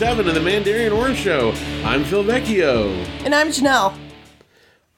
[0.00, 1.52] 157 of the Mandarian Orange Show.
[1.84, 2.90] I'm Phil Vecchio.
[3.22, 3.94] And I'm Janelle.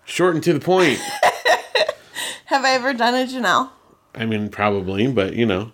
[0.04, 0.96] Short and to the point.
[2.44, 3.70] Have I ever done a Janelle?
[4.14, 5.72] I mean, probably, but you know,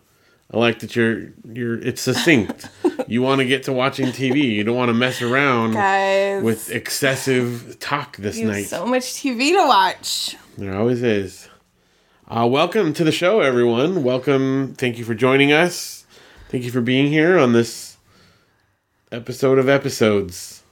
[0.50, 1.78] I like that you're you're.
[1.78, 2.70] It's succinct.
[3.06, 4.44] you want to get to watching TV.
[4.44, 8.64] You don't want to mess around Guys, with excessive talk this night.
[8.64, 10.36] so much TV to watch.
[10.56, 11.50] There always is.
[12.28, 14.02] Uh, welcome to the show, everyone.
[14.02, 14.74] Welcome.
[14.78, 16.06] Thank you for joining us.
[16.48, 17.87] Thank you for being here on this
[19.12, 20.62] episode of episodes.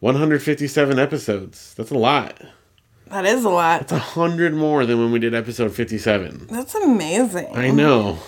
[0.00, 1.74] 157 episodes.
[1.74, 2.40] That's a lot.
[3.08, 3.82] That is a lot.
[3.82, 6.46] It's a hundred more than when we did episode 57.
[6.50, 7.48] That's amazing.
[7.54, 8.18] I know.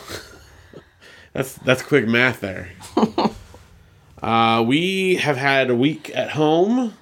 [1.32, 2.72] that's that's quick math there.
[4.22, 6.94] uh, we have had a week at home.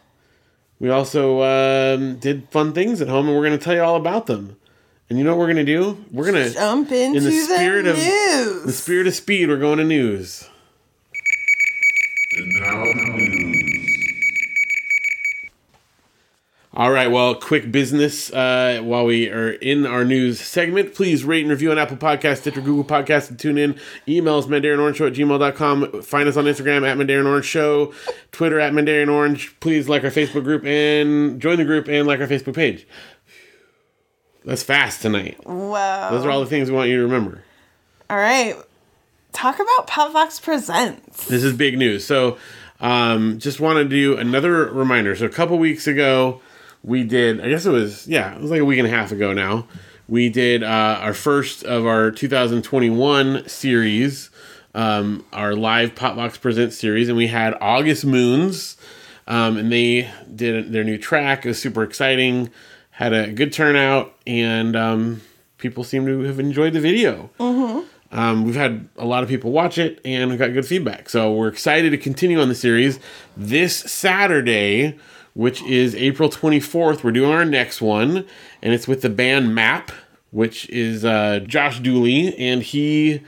[0.78, 3.96] We also um, did fun things at home, and we're going to tell you all
[3.96, 4.56] about them.
[5.08, 6.04] And you know what we're going to do?
[6.12, 8.62] We're going to Jump into the the, spirit of- news.
[8.64, 9.48] the spirit of speed.
[9.48, 10.48] We're going to news.
[16.72, 20.94] All right, well, quick business uh, while we are in our news segment.
[20.94, 23.78] Please rate and review on Apple Podcasts, Stitcher, Google Podcasts, and tune in.
[24.06, 26.02] Email us, mandarianorange at gmail.com.
[26.02, 27.92] Find us on Instagram at Mandarian Orange Show,
[28.30, 29.58] Twitter at Mandarian Orange.
[29.58, 32.86] Please like our Facebook group and join the group and like our Facebook page.
[34.44, 35.44] That's fast tonight.
[35.44, 36.10] Wow.
[36.10, 37.42] Those are all the things we want you to remember.
[38.08, 38.54] all right.
[39.32, 41.26] Talk about Popvox Presents.
[41.26, 42.04] This is big news.
[42.04, 42.38] So,
[42.80, 45.14] um, just want to do another reminder.
[45.16, 46.40] So, a couple weeks ago,
[46.82, 49.12] we did, I guess it was, yeah, it was like a week and a half
[49.12, 49.66] ago now.
[50.08, 54.30] We did uh, our first of our 2021 series,
[54.74, 58.76] um, our live Popvox Presents series, and we had August Moons,
[59.28, 61.44] um, and they did their new track.
[61.44, 62.50] It was super exciting,
[62.90, 65.20] had a good turnout, and um,
[65.58, 67.30] people seem to have enjoyed the video.
[68.12, 71.08] Um, we've had a lot of people watch it and we got good feedback.
[71.08, 72.98] So we're excited to continue on the series.
[73.36, 74.98] This Saturday,
[75.34, 78.26] which is April 24th, we're doing our next one,
[78.62, 79.92] and it's with the band Map,
[80.32, 83.22] which is uh, Josh Dooley, and he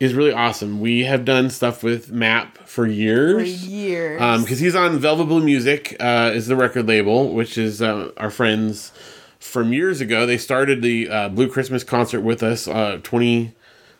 [0.00, 0.80] is really awesome.
[0.80, 3.66] We have done stuff with Map for For years.
[3.68, 4.18] years.
[4.42, 8.30] because he's on Velvet Blue Music, uh, is the record label, which is uh, our
[8.30, 8.92] friends
[9.38, 10.24] from years ago.
[10.26, 13.54] They started the uh, Blue Christmas concert with us uh, twenty,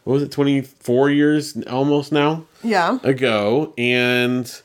[0.05, 2.99] what was it, twenty four years almost now yeah.
[3.03, 4.63] ago, and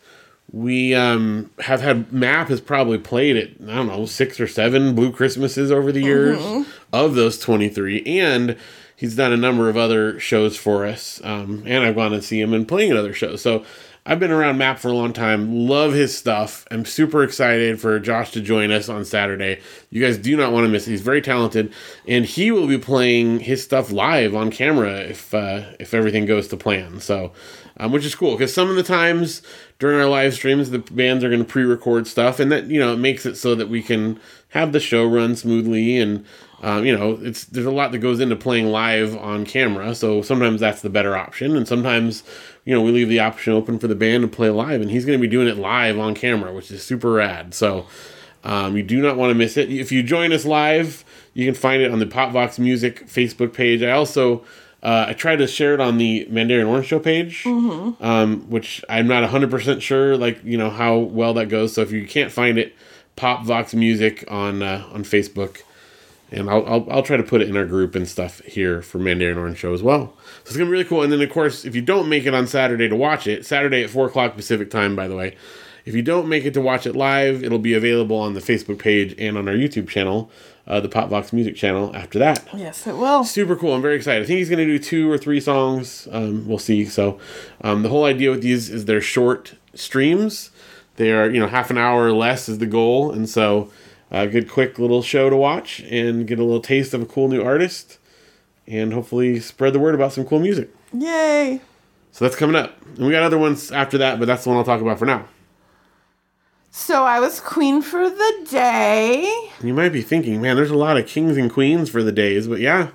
[0.52, 3.58] we um, have had Map has probably played it.
[3.64, 8.02] I don't know six or seven Blue Christmases over the years of those twenty three,
[8.06, 8.58] and
[8.96, 11.22] he's done a number of other shows for us.
[11.24, 13.42] Um, and I've gone to see him and playing at other shows.
[13.42, 13.64] So
[14.09, 15.68] I've been around Map for a long time.
[15.68, 16.66] Love his stuff.
[16.72, 19.59] I'm super excited for Josh to join us on Saturday.
[19.90, 20.91] You guys do not want to miss it.
[20.91, 21.73] He's very talented,
[22.07, 26.47] and he will be playing his stuff live on camera if uh, if everything goes
[26.47, 27.01] to plan.
[27.01, 27.34] So,
[27.75, 29.41] um, which is cool because some of the times
[29.78, 32.94] during our live streams, the bands are going to pre-record stuff, and that you know
[32.94, 36.25] it makes it so that we can have the show run smoothly and.
[36.62, 40.22] Um, you know, it's there's a lot that goes into playing live on camera, so
[40.22, 42.23] sometimes that's the better option, and sometimes,
[42.66, 45.06] you know, we leave the option open for the band to play live, and he's
[45.06, 47.53] going to be doing it live on camera, which is super rad.
[47.53, 47.85] So,
[48.44, 49.72] um, you do not want to miss it.
[49.72, 53.84] If you join us live, you can find it on the Popvox Music Facebook page.
[53.84, 54.44] I also
[54.81, 59.08] uh, I tried to share it on the Mandarian Orange Show page, um, which I'm
[59.08, 61.73] not 100 percent sure, like you know how well that goes.
[61.73, 62.73] So if you can't find it,
[63.16, 65.61] Popvox Music on uh, on Facebook
[66.32, 69.00] and I'll, I'll, I'll try to put it in our group and stuff here for
[69.00, 70.14] Mandarian Orange Show as well.
[70.44, 71.03] So it's gonna be really cool.
[71.03, 73.84] And then of course, if you don't make it on Saturday to watch it, Saturday
[73.84, 75.35] at four o'clock Pacific time, by the way,
[75.85, 78.78] if you don't make it to watch it live, it'll be available on the Facebook
[78.79, 80.29] page and on our YouTube channel,
[80.68, 81.96] uh, the Popvox Music channel.
[81.96, 83.23] After that, Yes, it will.
[83.23, 83.73] super cool.
[83.73, 84.22] I'm very excited.
[84.23, 86.06] I think he's going to do two or three songs.
[86.12, 86.84] Um, we'll see.
[86.84, 87.20] So,
[87.62, 90.50] um, the whole idea with these is they're short streams.
[90.97, 93.72] They are, you know, half an hour or less is the goal, and so
[94.12, 97.28] a good, quick little show to watch and get a little taste of a cool
[97.28, 98.00] new artist,
[98.66, 100.74] and hopefully spread the word about some cool music.
[100.94, 101.62] Yay.
[102.12, 104.58] So that's coming up, and we got other ones after that, but that's the one
[104.58, 105.28] I'll talk about for now.
[106.72, 109.50] So I was queen for the day.
[109.64, 112.48] You might be thinking, man, there's a lot of kings and queens for the days,
[112.48, 112.90] but yeah,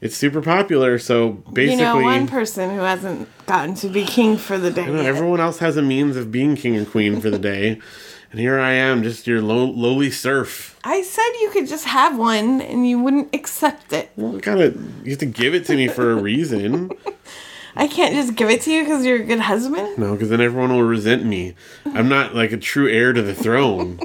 [0.00, 0.98] it's super popular.
[0.98, 4.86] So basically, you know, one person who hasn't gotten to be king for the day.
[4.86, 5.06] Know, yet.
[5.06, 7.80] everyone else has a means of being king and queen for the day.
[8.30, 10.78] And here I am, just your low, lowly serf.
[10.84, 14.10] I said you could just have one and you wouldn't accept it.
[14.16, 16.90] Well, gotta, you have to give it to me for a reason.
[17.76, 19.96] I can't just give it to you because you're a good husband.
[19.98, 21.54] No, because then everyone will resent me.
[21.86, 24.00] I'm not like a true heir to the throne.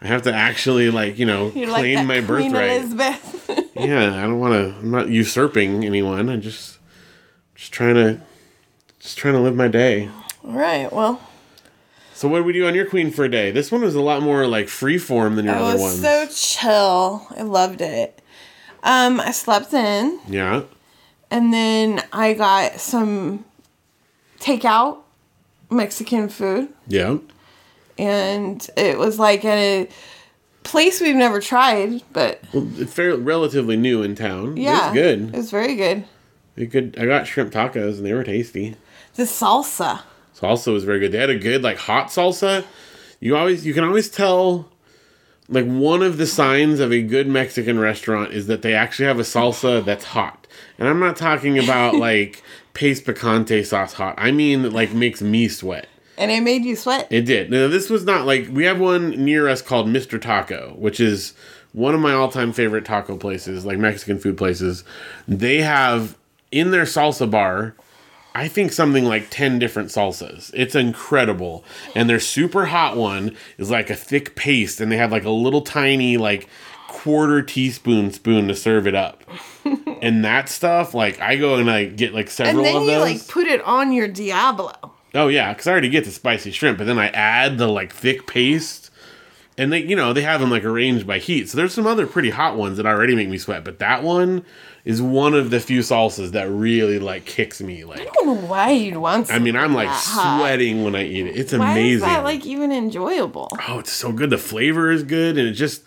[0.00, 2.70] I have to actually, like, you know, You're like claim that my Queen birthright.
[2.80, 3.34] Elizabeth.
[3.78, 4.76] Yeah, I don't want to.
[4.80, 6.28] I'm not usurping anyone.
[6.28, 6.78] I just,
[7.54, 8.20] just trying to
[8.98, 10.10] just trying to live my day.
[10.44, 10.92] All right.
[10.92, 11.20] Well,
[12.18, 13.52] So what did we do on your queen for a day?
[13.52, 15.70] This one was a lot more like free form than your other one.
[15.70, 16.34] it other was ones.
[16.34, 17.26] so chill.
[17.36, 18.20] I loved it.
[18.82, 20.62] Um, I slept in, yeah.
[21.30, 23.44] and then I got some
[24.40, 24.98] takeout
[25.70, 27.18] Mexican food, Yeah.
[27.98, 29.88] and it was like a
[30.64, 34.56] place we've never tried, but Well, it's fairly relatively new in town.
[34.56, 35.20] yeah, It's good.
[35.32, 36.04] It was very good.
[36.56, 36.96] It good.
[37.00, 38.74] I got shrimp tacos and they were tasty.
[39.14, 40.00] The salsa.
[40.38, 41.12] Salsa was very good.
[41.12, 42.64] They had a good like hot salsa.
[43.20, 44.68] You always you can always tell
[45.48, 49.18] like one of the signs of a good Mexican restaurant is that they actually have
[49.18, 50.46] a salsa that's hot.
[50.78, 52.42] And I'm not talking about like
[52.74, 54.14] paste picante sauce hot.
[54.18, 55.88] I mean that like makes me sweat.
[56.16, 57.08] And it made you sweat.
[57.10, 57.50] It did.
[57.50, 60.20] Now this was not like we have one near us called Mr.
[60.20, 61.34] Taco, which is
[61.72, 64.84] one of my all-time favorite taco places, like Mexican food places.
[65.26, 66.16] They have
[66.50, 67.74] in their salsa bar,
[68.34, 70.50] I think something like 10 different salsas.
[70.54, 71.64] It's incredible.
[71.94, 75.30] And their super hot one is like a thick paste and they have like a
[75.30, 76.48] little tiny like
[76.86, 79.24] quarter teaspoon spoon to serve it up.
[80.02, 82.76] and that stuff, like I go and I get like several of those.
[82.76, 84.72] and then you like put it on your Diablo.
[85.14, 87.92] Oh yeah, because I already get the spicy shrimp, but then I add the like
[87.94, 88.87] thick paste,
[89.58, 91.48] and they, you know, they have them like arranged by heat.
[91.48, 94.44] So there's some other pretty hot ones that already make me sweat, but that one
[94.84, 97.84] is one of the few salsas that really like kicks me.
[97.84, 99.30] Like, I don't know why you'd want.
[99.30, 100.40] I mean, I'm like that hot.
[100.40, 101.36] sweating when I eat it.
[101.36, 101.94] It's Why amazing.
[101.96, 103.48] is that like even enjoyable?
[103.68, 104.30] oh, it's so good.
[104.30, 105.82] The flavor is good, and it just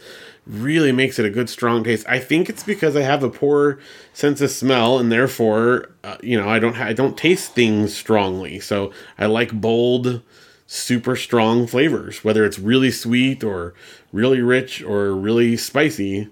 [0.47, 2.05] really makes it a good strong taste.
[2.09, 3.79] I think it's because I have a poor
[4.13, 7.95] sense of smell, and therefore, uh, you know, I don't ha- I don't taste things
[7.95, 8.59] strongly.
[8.59, 10.21] So I like bold,
[10.73, 13.73] super strong flavors, whether it's really sweet or
[14.13, 16.29] really rich or really spicy.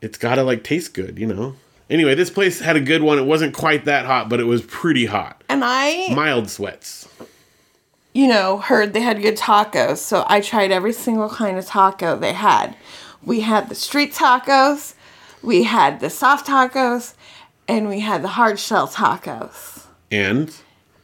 [0.00, 1.56] It's got to like taste good, you know.
[1.90, 3.18] Anyway, this place had a good one.
[3.18, 5.44] It wasn't quite that hot, but it was pretty hot.
[5.50, 7.06] And I, Mild sweats.
[8.14, 12.16] you know, heard they had good tacos, so I tried every single kind of taco
[12.18, 12.74] they had.
[13.22, 14.94] We had the street tacos,
[15.42, 17.12] we had the soft tacos,
[17.68, 19.84] and we had the hard shell tacos.
[20.10, 20.56] And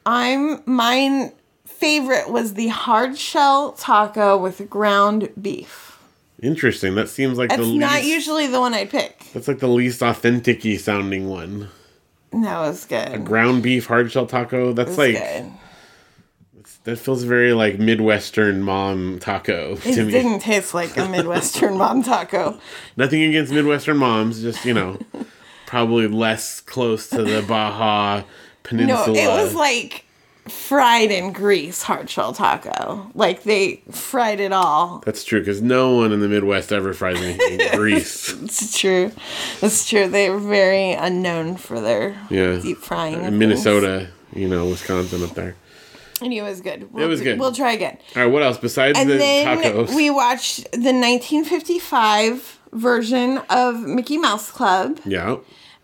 [0.06, 1.32] I'm mine
[1.80, 5.98] favorite was the hard shell taco with ground beef.
[6.42, 6.94] interesting.
[6.94, 9.24] That seems like That's the not least usually the one I pick.
[9.32, 11.68] That's like the least authentic sounding one.
[12.32, 13.12] That was good.
[13.14, 14.72] A ground beef hard shell taco.
[14.72, 15.50] That's like good.
[16.84, 20.08] that feels very like Midwestern mom taco It to me.
[20.08, 22.60] It didn't taste like a Midwestern mom taco.
[22.96, 24.98] Nothing against Midwestern moms, just you know,
[25.66, 28.22] probably less close to the Baja
[28.62, 28.98] Peninsula.
[28.98, 29.40] No, Peninsula.
[29.40, 30.04] it was like
[30.50, 33.10] fried in grease hard shell taco.
[33.14, 35.02] Like they fried it all.
[35.06, 38.30] That's true because no one in the Midwest ever fries anything in grease.
[38.42, 39.12] It's true.
[39.62, 40.08] It's true.
[40.08, 43.16] They're very unknown for their Yeah, deep frying.
[43.24, 43.38] Uh, in.
[43.38, 45.56] Minnesota, you know, Wisconsin up there.
[46.22, 46.92] And it was good.
[46.92, 47.38] We'll was good.
[47.38, 47.96] We'll try again.
[48.14, 49.94] All right, what else besides And the then tacos?
[49.96, 55.00] we watched the 1955 version of Mickey Mouse Club.
[55.04, 55.36] yeah,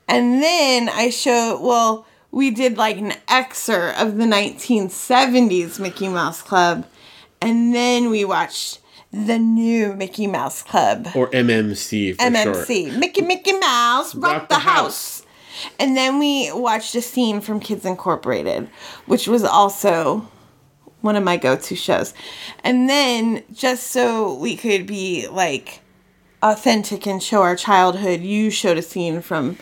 [0.08, 6.42] And then I showed, well, we did like an excerpt of the 1970s Mickey Mouse
[6.42, 6.87] Club.
[7.40, 8.80] And then we watched
[9.12, 11.09] the new Mickey Mouse Club.
[11.14, 12.35] or MMC for short.
[12.35, 12.99] MMC.
[12.99, 15.23] Mickey Mickey Mouse rock, Rock the, the house.
[15.78, 18.68] And then we watched a scene from Kids Incorporated,
[19.06, 20.28] which was also
[21.00, 22.12] one of my go-to shows.
[22.62, 25.80] And then just so we could be like
[26.42, 29.56] authentic and show our childhood, you showed a scene from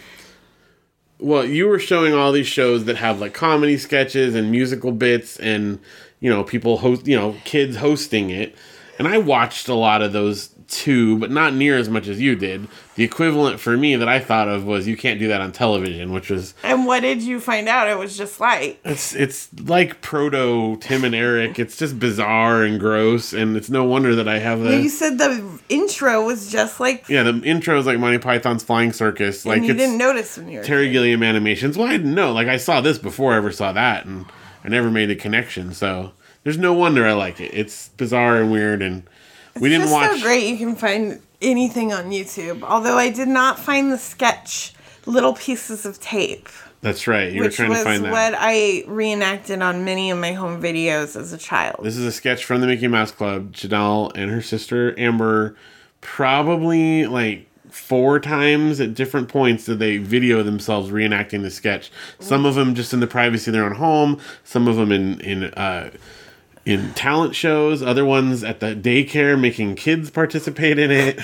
[1.25, 5.39] Well, you were showing all these shows that have like comedy sketches and musical bits
[5.39, 5.79] and
[6.21, 8.55] you know people host you know kids hosting it.
[8.99, 12.35] And I watched a lot of those too, but not near as much as you
[12.35, 12.67] did.
[12.95, 16.13] The equivalent for me that I thought of was you can't do that on television,
[16.13, 18.81] which was And what did you find out it was just like?
[18.85, 21.59] it's it's like proto Tim and Eric.
[21.59, 25.19] It's just bizarre and gross and it's no wonder that I have the You said
[25.19, 29.45] the intro was just like Yeah, the intro is like Monty Python's Flying Circus.
[29.45, 31.77] Like you didn't notice when you were Terry Gilliam animations.
[31.77, 32.33] Well, I didn't know.
[32.33, 34.27] Like I saw this before I ever saw that, and
[34.65, 35.75] I never made a connection.
[35.75, 36.13] So
[36.45, 37.53] there's no wonder I like it.
[37.53, 39.03] It's bizarre and weird, and
[39.59, 40.19] we didn't just watch.
[40.19, 42.63] so great you can find anything on YouTube.
[42.63, 44.73] Although I did not find the sketch
[45.07, 46.49] little pieces of tape,
[46.81, 47.33] That's right.
[47.33, 48.13] You were trying to find that.
[48.13, 51.81] what I reenacted on many of my home videos as a child.
[51.83, 53.53] This is a sketch from the Mickey Mouse Club.
[53.53, 55.57] Janelle and her sister Amber
[56.01, 61.91] probably like four times at different points did they video themselves reenacting the sketch.
[62.21, 64.21] Some of them just in the privacy of their own home.
[64.45, 65.91] Some of them in in uh,
[66.65, 67.83] in talent shows.
[67.83, 71.21] Other ones at the daycare making kids participate in it.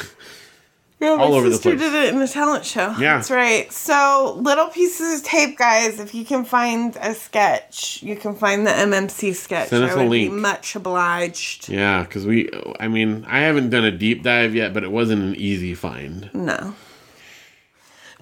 [1.00, 1.80] Yeah, my all over the sister place.
[1.80, 2.94] did it in the talent show.
[2.98, 3.16] Yeah.
[3.16, 3.72] That's right.
[3.72, 5.98] So, little pieces of tape, guys.
[5.98, 9.70] If you can find a sketch, you can find the MMC sketch.
[9.70, 10.34] Send us I a would be link.
[10.34, 11.70] much obliged.
[11.70, 15.22] Yeah, because we, I mean, I haven't done a deep dive yet, but it wasn't
[15.22, 16.28] an easy find.
[16.34, 16.74] No.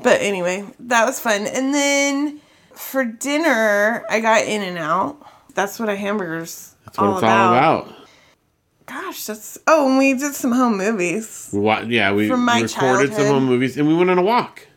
[0.01, 1.49] But anyway, that was fun.
[1.49, 2.41] And then
[2.75, 5.17] for dinner, I got In and Out.
[5.59, 7.47] That's what a hamburger's That's what all it's about.
[7.53, 7.95] all about.
[8.87, 11.51] Gosh, that's oh, and we did some home movies.
[11.53, 14.23] We wa- yeah, we From my recorded some home movies and we went on a
[14.23, 14.69] walk.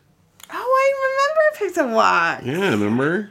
[0.51, 2.41] Oh, I remember I picked a walk.
[2.43, 3.29] Yeah, remember?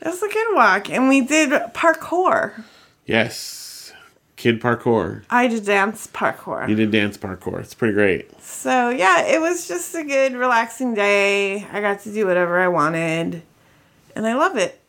[0.00, 2.64] That was a good walk, and we did parkour.
[3.06, 3.92] Yes.
[4.34, 5.22] Kid parkour.
[5.30, 6.68] I did dance parkour.
[6.68, 7.60] You did dance parkour.
[7.60, 8.42] It's pretty great.
[8.42, 11.64] So yeah, it was just a good, relaxing day.
[11.72, 13.42] I got to do whatever I wanted,
[14.16, 14.80] and I love it.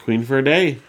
[0.00, 0.80] Queen for a day.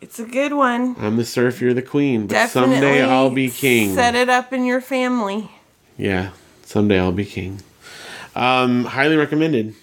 [0.00, 0.96] It's a good one.
[0.98, 2.26] I'm the surf, you're the queen.
[2.26, 3.94] But Definitely someday I'll be king.
[3.94, 5.50] Set it up in your family.
[5.98, 6.30] Yeah,
[6.62, 7.60] someday I'll be king.
[8.34, 9.74] Um, highly recommended.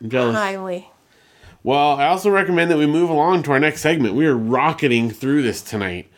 [0.00, 0.34] I'm jealous.
[0.34, 0.90] Highly.
[1.62, 4.14] Well, I also recommend that we move along to our next segment.
[4.14, 6.10] We are rocketing through this tonight.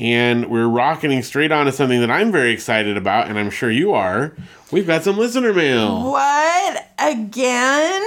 [0.00, 3.70] And we're rocketing straight on to something that I'm very excited about, and I'm sure
[3.70, 4.34] you are.
[4.72, 6.10] We've got some listener mail.
[6.10, 8.02] What again?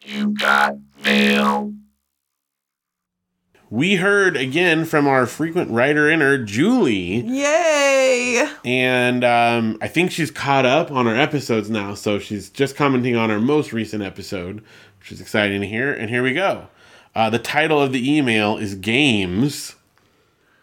[0.00, 1.72] You got mail.
[3.72, 8.46] We heard again from our frequent writer inner, Julie, Yay!
[8.66, 11.94] and um, I think she's caught up on our episodes now.
[11.94, 14.62] So she's just commenting on our most recent episode,
[14.98, 15.90] which is exciting to hear.
[15.90, 16.66] And here we go.
[17.14, 19.74] Uh, the title of the email is Games,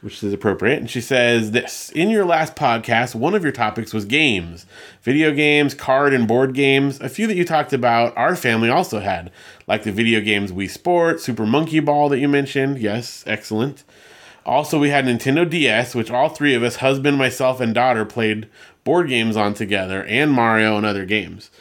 [0.02, 0.80] which is appropriate.
[0.80, 4.66] And she says this In your last podcast, one of your topics was games,
[5.02, 7.00] video games, card and board games.
[7.02, 9.32] A few that you talked about, our family also had,
[9.68, 12.80] like the video games Wii Sport, Super Monkey Ball that you mentioned.
[12.80, 13.84] Yes, excellent.
[14.46, 18.48] Also, we had Nintendo DS, which all three of us, husband, myself, and daughter, played
[18.84, 21.52] board games on together, and Mario and other games.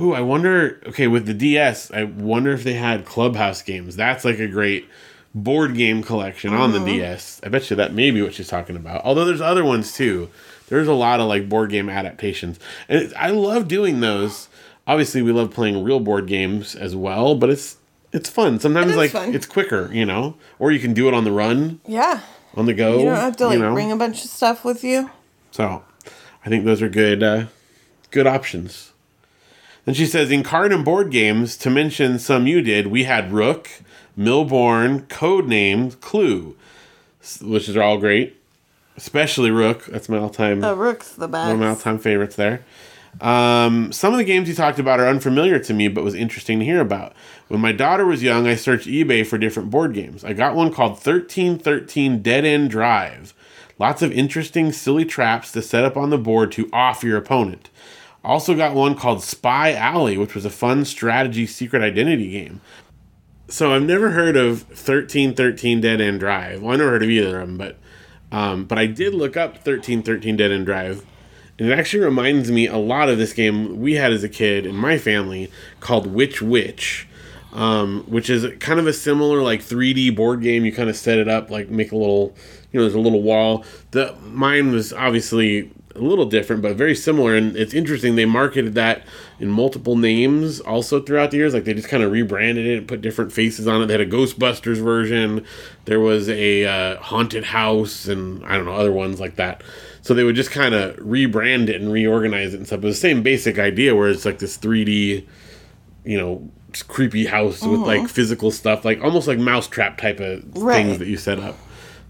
[0.00, 0.80] Ooh, I wonder.
[0.86, 3.96] Okay, with the DS, I wonder if they had Clubhouse games.
[3.96, 4.88] That's like a great
[5.34, 7.40] board game collection on the DS.
[7.44, 9.04] I bet you that may be what she's talking about.
[9.04, 10.30] Although there's other ones too.
[10.68, 12.58] There's a lot of like board game adaptations,
[12.88, 14.48] and it, I love doing those.
[14.86, 17.76] Obviously, we love playing real board games as well, but it's
[18.12, 18.60] it's fun.
[18.60, 19.34] Sometimes is like fun.
[19.34, 22.20] it's quicker, you know, or you can do it on the run Yeah.
[22.54, 22.98] on the go.
[22.98, 23.72] You don't have to like know?
[23.72, 25.10] bring a bunch of stuff with you.
[25.50, 25.84] So,
[26.44, 27.46] I think those are good, uh,
[28.10, 28.92] good options.
[29.84, 33.32] Then she says, in card and board games, to mention some you did, we had
[33.32, 33.70] Rook,
[34.18, 36.56] Millborn, Codenames, Clue,
[37.40, 38.36] which are all great.
[38.96, 39.86] Especially Rook.
[39.86, 41.46] That's my all-time The rook's the best.
[41.46, 42.64] one of my all-time favorites there.
[43.20, 46.58] Um, some of the games you talked about are unfamiliar to me, but was interesting
[46.58, 47.14] to hear about.
[47.46, 50.24] When my daughter was young, I searched eBay for different board games.
[50.24, 53.34] I got one called 1313 Dead End Drive.
[53.78, 57.70] Lots of interesting, silly traps to set up on the board to off your opponent.
[58.24, 62.60] Also got one called Spy Alley, which was a fun strategy secret identity game.
[63.50, 66.60] So I've never heard of 1313 Dead End Drive.
[66.60, 67.78] Well, I never heard of either of them, but
[68.30, 71.04] um, but I did look up 1313 Dead End Drive.
[71.58, 74.66] And it actually reminds me a lot of this game we had as a kid
[74.66, 75.50] in my family
[75.80, 77.08] called Which Witch,
[77.54, 80.66] um, which is kind of a similar like 3D board game.
[80.66, 82.36] You kind of set it up, like make a little,
[82.70, 83.64] you know, there's a little wall.
[83.92, 87.34] The mine was obviously a little different, but very similar.
[87.34, 89.02] And it's interesting they marketed that
[89.40, 91.54] in multiple names also throughout the years.
[91.54, 93.86] Like they just kind of rebranded it and put different faces on it.
[93.86, 95.44] They had a Ghostbusters version.
[95.84, 99.62] There was a uh, haunted house, and I don't know other ones like that.
[100.02, 102.80] So they would just kind of rebrand it and reorganize it and stuff.
[102.80, 105.26] But the same basic idea, where it's like this 3D,
[106.04, 106.48] you know,
[106.86, 110.74] creepy house with like physical stuff, like almost like mousetrap type of Right.
[110.84, 111.56] things that you set up.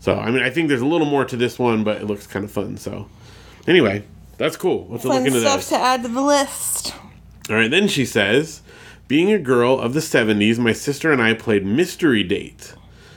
[0.01, 2.27] So I mean, I think there's a little more to this one, but it looks
[2.27, 2.77] kind of fun.
[2.77, 3.09] So
[3.69, 4.05] anyway,
[4.37, 4.89] that's cool.
[4.91, 5.69] Let's look Fun into stuff those.
[5.69, 6.95] to add to the list.
[7.49, 8.63] All right, then she says,
[9.07, 12.75] being a girl of the 70s, my sister and I played Mystery Date.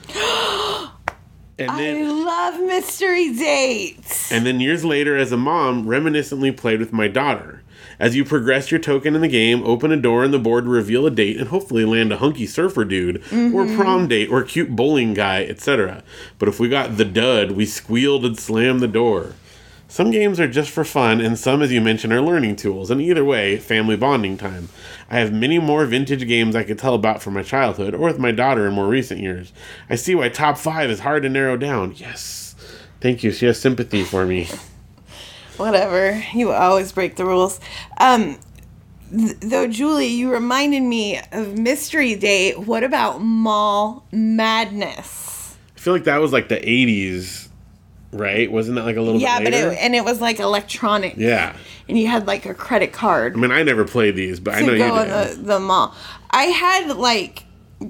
[1.58, 4.32] and I then love mystery dates.
[4.32, 7.62] and then years later as a mom, reminiscently played with my daughter.
[7.98, 10.70] As you progress your token in the game, open a door on the board to
[10.70, 13.76] reveal a date and hopefully land a hunky surfer dude or mm-hmm.
[13.76, 16.02] prom date or cute bowling guy, etc.
[16.38, 19.34] But if we got the dud, we squealed and slammed the door.
[19.92, 22.98] Some games are just for fun, and some, as you mentioned, are learning tools, and
[22.98, 24.70] either way, family bonding time.
[25.10, 28.18] I have many more vintage games I could tell about from my childhood or with
[28.18, 29.52] my daughter in more recent years.
[29.90, 31.92] I see why top five is hard to narrow down.
[31.94, 32.56] Yes.
[33.02, 33.32] Thank you.
[33.32, 34.48] She has sympathy for me.
[35.58, 36.24] Whatever.
[36.32, 37.60] You always break the rules.
[37.98, 38.38] Um,
[39.10, 42.60] th- though, Julie, you reminded me of Mystery Date.
[42.60, 45.54] What about Mall Madness?
[45.76, 47.50] I feel like that was like the 80s
[48.12, 48.50] right?
[48.50, 51.14] Wasn't that like a little Yeah, bit but it and it was like electronic.
[51.16, 51.56] yeah.
[51.88, 54.60] And you had like a credit card I mean, I never played these, but I
[54.60, 55.38] know you did.
[55.38, 55.94] the, the mall.
[56.30, 57.44] I had like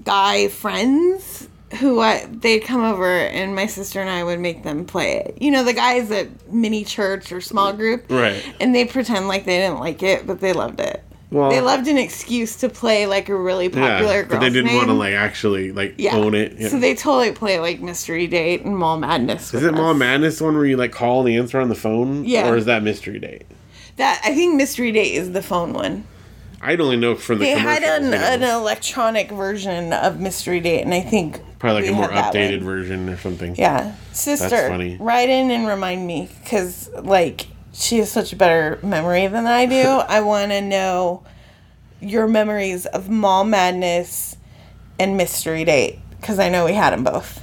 [0.05, 1.49] guy friends
[1.81, 5.39] who I, they'd come over and my sister and I would make them play it.
[5.41, 8.05] You know, the guys at mini church or small group.
[8.11, 8.45] Right.
[8.61, 11.03] And they pretend like they didn't like it, but they loved it.
[11.33, 14.51] Well- they loved an excuse to play like a really popular yeah, girl's but they
[14.51, 16.17] didn't want to like actually like yeah.
[16.17, 16.59] own it.
[16.59, 16.69] Yeah.
[16.69, 19.55] So they totally play like Mystery Date and Mall Madness.
[19.55, 19.97] is it Mall us.
[19.97, 22.25] Madness one where you like call the answer on the phone?
[22.25, 22.51] Yeah.
[22.51, 23.47] Or is that Mystery Date?
[23.97, 26.05] That I think Mystery Date is the phone one.
[26.61, 30.95] I'd only know from the They had an, an electronic version of Mystery Date, and
[30.95, 33.57] I think probably like a more updated version or something.
[33.57, 34.97] Yeah, sister, That's funny.
[35.01, 39.67] write in and remind me because like she has such a better memory than I
[39.67, 39.83] do.
[40.09, 41.25] I want to know
[42.01, 44.37] your memories of Mall Madness
[44.99, 47.43] and Mystery Date because I know we had them both.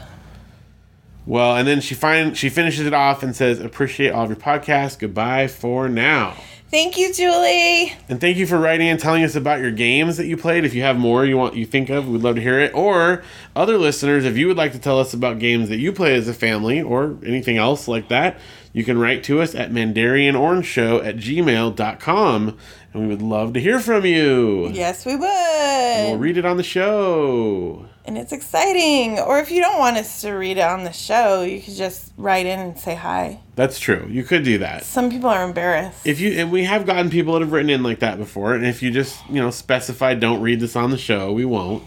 [1.26, 4.38] Well, and then she find she finishes it off and says, "Appreciate all of your
[4.38, 4.98] podcasts.
[4.98, 6.36] Goodbye for now."
[6.72, 7.94] Thank you, Julie.
[8.10, 10.66] And thank you for writing and telling us about your games that you played.
[10.66, 12.76] If you have more you want you think of, we'd love to hear it.
[12.76, 13.24] Or
[13.56, 16.28] other listeners, if you would like to tell us about games that you play as
[16.28, 18.40] a family or anything else like that,
[18.74, 22.58] you can write to us at mandarianorangeshow at gmail.com
[22.94, 24.68] and we would love to hear from you.
[24.70, 25.22] Yes, we would.
[25.24, 27.86] We'll read it on the show.
[28.06, 29.20] and it's exciting.
[29.20, 32.12] Or if you don't want us to read it on the show, you could just
[32.18, 33.42] write in and say hi.
[33.56, 34.08] That's true.
[34.10, 34.84] You could do that.
[34.86, 36.06] Some people are embarrassed.
[36.08, 38.66] If you and we have gotten people that have written in like that before, and
[38.66, 41.84] if you just you know specify don't read this on the show, we won't.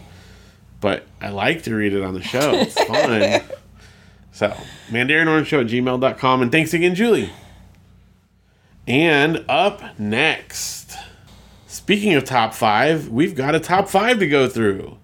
[0.79, 2.51] But I like to read it on the show.
[2.53, 3.41] It's fun.
[4.33, 4.49] So
[4.89, 7.29] mandarianorangeshow at gmail.com and thanks again, Julie.
[8.87, 10.97] And up next.
[11.67, 14.97] Speaking of top five, we've got a top five to go through.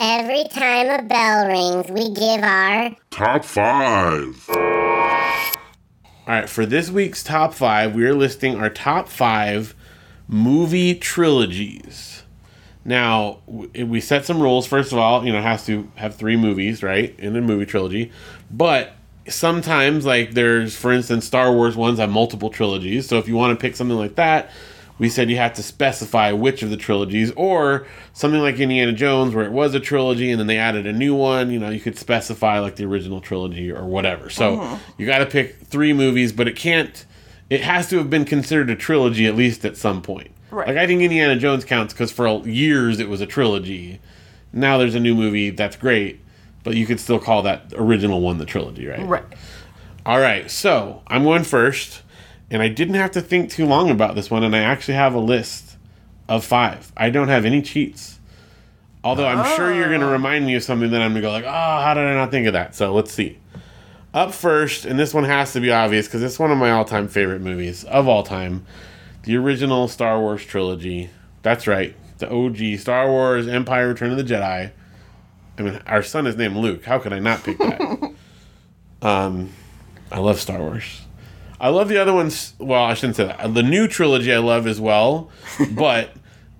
[0.00, 4.48] Every time a bell rings, we give our Top 5.
[4.48, 9.74] All right, for this week's top five, we are listing our top five
[10.26, 12.22] movie trilogies.
[12.84, 14.66] Now, we set some rules.
[14.66, 17.66] First of all, you know, it has to have three movies, right, in a movie
[17.66, 18.10] trilogy.
[18.50, 18.92] But
[19.28, 23.06] sometimes, like, there's, for instance, Star Wars ones have multiple trilogies.
[23.06, 24.50] So if you want to pick something like that,
[25.00, 29.34] we said you have to specify which of the trilogies, or something like Indiana Jones,
[29.34, 31.50] where it was a trilogy and then they added a new one.
[31.50, 34.28] You know, you could specify like the original trilogy or whatever.
[34.28, 34.78] So uh-huh.
[34.98, 37.06] you got to pick three movies, but it can't.
[37.48, 40.32] It has to have been considered a trilogy at least at some point.
[40.50, 40.68] Right.
[40.68, 44.00] Like I think Indiana Jones counts because for years it was a trilogy.
[44.52, 46.20] Now there's a new movie that's great,
[46.64, 49.06] but you could still call that original one the trilogy, right?
[49.06, 49.24] right.
[50.04, 52.02] All right, so I'm going first,
[52.50, 55.14] and I didn't have to think too long about this one, and I actually have
[55.14, 55.76] a list
[56.28, 56.90] of five.
[56.96, 58.18] I don't have any cheats.
[59.02, 60.12] Although I'm sure you're going to oh.
[60.12, 61.48] remind me of something that I'm going to go like, oh,
[61.82, 62.74] how did I not think of that?
[62.74, 63.38] So let's see.
[64.12, 67.08] Up first, and this one has to be obvious because it's one of my all-time
[67.08, 68.66] favorite movies of all time,
[69.22, 71.10] the original Star Wars trilogy.
[71.42, 74.72] That's right, the OG Star Wars Empire: Return of the Jedi.
[75.58, 76.84] I mean, our son is named Luke.
[76.84, 78.12] How could I not pick that?
[79.02, 79.52] um,
[80.10, 81.02] I love Star Wars.
[81.60, 82.54] I love the other ones.
[82.58, 83.52] Well, I shouldn't say that.
[83.52, 85.30] The new trilogy I love as well.
[85.72, 86.14] But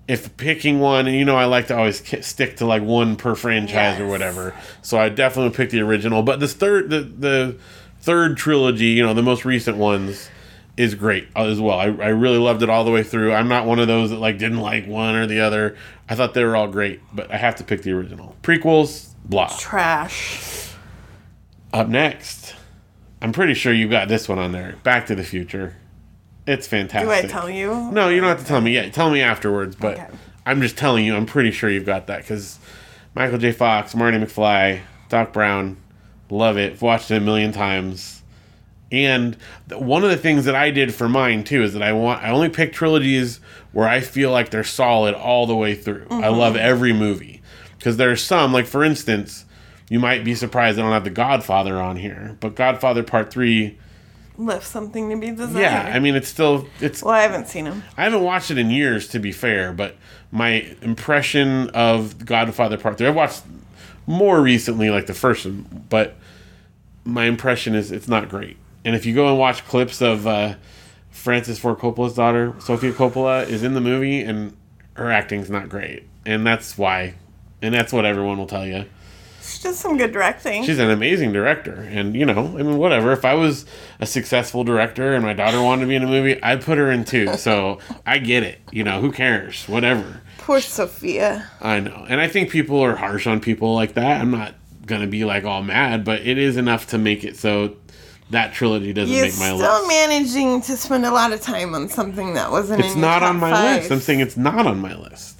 [0.07, 3.33] if picking one, and you know, I like to always stick to like one per
[3.33, 4.53] franchise or whatever.
[4.81, 6.21] So I definitely pick the original.
[6.21, 7.57] But this third, the the
[8.01, 10.29] third trilogy, you know, the most recent ones,
[10.77, 11.77] is great uh, as well.
[11.79, 13.33] I, I really loved it all the way through.
[13.33, 15.75] I'm not one of those that like didn't like one or the other.
[16.09, 18.35] I thought they were all great, but I have to pick the original.
[18.41, 19.47] Prequels, blah.
[19.59, 20.69] Trash.
[21.73, 22.55] Up next,
[23.21, 24.75] I'm pretty sure you've got this one on there.
[24.83, 25.75] Back to the Future.
[26.47, 27.07] It's fantastic.
[27.07, 27.91] Do I tell you?
[27.91, 28.91] No, you don't have to tell me yet.
[28.93, 29.75] Tell me afterwards.
[29.75, 30.07] But Okay.
[30.45, 31.15] I'm just telling you.
[31.15, 32.57] I'm pretty sure you've got that because
[33.13, 33.51] Michael J.
[33.51, 35.77] Fox, Marty McFly, Doc Brown,
[36.29, 36.73] love it.
[36.73, 38.20] I've watched it a million times.
[38.91, 39.37] And
[39.69, 42.23] th- one of the things that I did for mine too is that I want
[42.23, 43.39] I only pick trilogies
[43.71, 46.07] where I feel like they're solid all the way through.
[46.09, 46.37] I mm-hmm.
[46.37, 47.41] love every movie
[47.77, 49.45] because there are some like for instance,
[49.89, 53.77] you might be surprised I don't have The Godfather on here, but Godfather Part Three,
[54.37, 55.61] Left something to be desired.
[55.61, 57.83] yeah, I mean it's still it's well, I haven't seen him.
[57.97, 59.95] I haven't watched it in years, to be fair, but
[60.31, 63.43] my impression of Godfather Part 3, I've watched
[64.07, 66.15] more recently, like the first one, but
[67.03, 68.57] my impression is it's not great.
[68.83, 70.55] And if you go and watch clips of uh,
[71.09, 74.55] Francis Ford Coppola's daughter, Sofia Coppola, is in the movie, and
[74.93, 76.07] her acting's not great.
[76.25, 77.15] And that's why.
[77.61, 78.85] And that's what everyone will tell you.
[79.43, 80.63] She does some good directing.
[80.63, 83.11] She's an amazing director, and you know, I mean, whatever.
[83.11, 83.65] If I was
[83.99, 86.91] a successful director and my daughter wanted to be in a movie, I'd put her
[86.91, 87.35] in too.
[87.37, 88.61] So I get it.
[88.71, 89.67] You know, who cares?
[89.67, 90.21] Whatever.
[90.37, 91.49] Poor Sofia.
[91.59, 94.21] I know, and I think people are harsh on people like that.
[94.21, 94.53] I'm not
[94.85, 97.75] gonna be like all mad, but it is enough to make it so
[98.31, 99.63] that trilogy doesn't You're make my list.
[99.63, 102.83] I'm still managing to spend a lot of time on something that wasn't.
[102.83, 103.79] It's not on my five.
[103.81, 103.91] list.
[103.91, 105.39] I'm saying it's not on my list.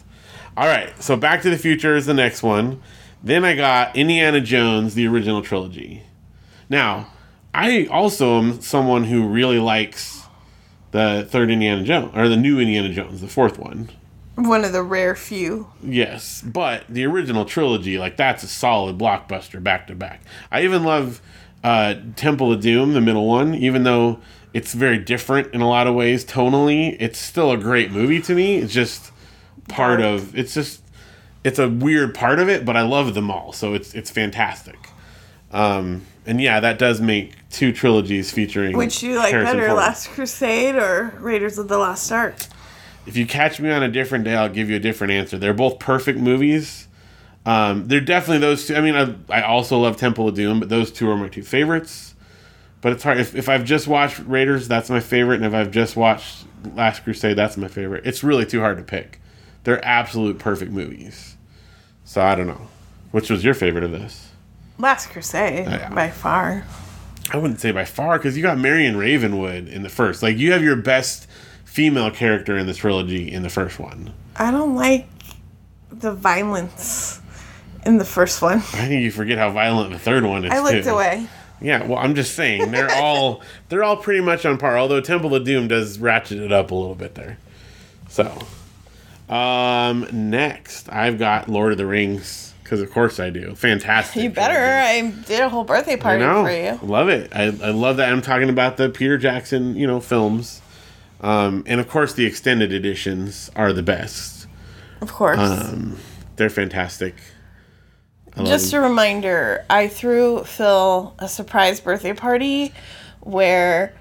[0.57, 2.81] All right, so Back to the Future is the next one.
[3.23, 6.03] Then I got Indiana Jones, the original trilogy.
[6.69, 7.07] Now,
[7.53, 10.23] I also am someone who really likes
[10.91, 13.89] the third Indiana Jones, or the new Indiana Jones, the fourth one.
[14.35, 15.67] one of the rare few.
[15.81, 20.21] Yes, but the original trilogy, like that's a solid blockbuster back to back.
[20.51, 21.21] I even love
[21.63, 24.19] uh, Temple of Doom, the middle one, even though
[24.53, 26.95] it's very different in a lot of ways tonally.
[26.99, 28.57] It's still a great movie to me.
[28.57, 29.11] It's just
[29.67, 30.35] part of.
[30.35, 30.81] It's just
[31.43, 34.77] it's a weird part of it, but I love them all, so it's it's fantastic.
[35.51, 38.77] Um, and yeah, that does make two trilogies featuring.
[38.77, 39.77] Which you like Harrison better, Ford.
[39.77, 42.35] Last Crusade or Raiders of the Lost Ark?
[43.05, 45.37] if you catch me on a different day, I'll give you a different answer.
[45.37, 46.87] They're both perfect movies.
[47.45, 48.75] Um, they're definitely those two.
[48.75, 51.43] I mean, I, I also love Temple of Doom, but those two are my two
[51.43, 52.15] favorites.
[52.81, 53.19] But it's hard.
[53.19, 55.35] If, if I've just watched Raiders, that's my favorite.
[55.35, 58.05] And if I've just watched Last Crusade, that's my favorite.
[58.05, 59.21] It's really too hard to pick.
[59.63, 61.37] They're absolute perfect movies.
[62.03, 62.67] So I don't know.
[63.11, 64.31] Which was your favorite of this?
[64.77, 65.93] Last Crusade, yeah.
[65.93, 66.65] by far.
[67.31, 70.23] I wouldn't say by far because you got Marion Ravenwood in the first.
[70.23, 71.27] Like, you have your best
[71.65, 74.13] female character in the trilogy in the first one.
[74.35, 75.07] I don't like
[75.91, 77.20] the violence
[77.85, 78.57] in the first one.
[78.57, 80.51] I think you forget how violent the third one is.
[80.51, 80.91] I looked too.
[80.91, 81.27] away.
[81.61, 84.77] Yeah, well, I'm just saying they're all they're all pretty much on par.
[84.77, 87.37] Although Temple of Doom does ratchet it up a little bit there.
[88.09, 88.37] So,
[89.29, 93.53] um, next I've got Lord of the Rings because of course I do.
[93.55, 94.23] Fantastic.
[94.23, 94.57] You better.
[94.57, 96.79] I did a whole birthday party for you.
[96.87, 97.29] Love it.
[97.35, 98.11] I, I love that.
[98.11, 100.61] I'm talking about the Peter Jackson, you know, films.
[101.19, 104.47] Um, and of course, the extended editions are the best.
[105.01, 105.37] Of course.
[105.37, 105.97] Um,
[106.37, 107.15] they're fantastic.
[108.37, 112.73] Just a reminder, I threw Phil a surprise birthday party
[113.19, 113.93] where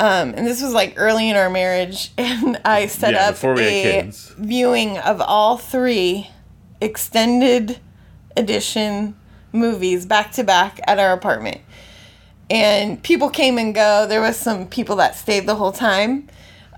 [0.00, 3.54] um, and this was like early in our marriage and I set Yeah, up before
[3.54, 6.28] we had a viewing of all three
[6.80, 7.78] extended
[8.36, 9.16] edition
[9.52, 11.60] movies back to back at our apartment.
[12.50, 14.06] And people came and go.
[14.06, 16.28] There was some people that stayed the whole time.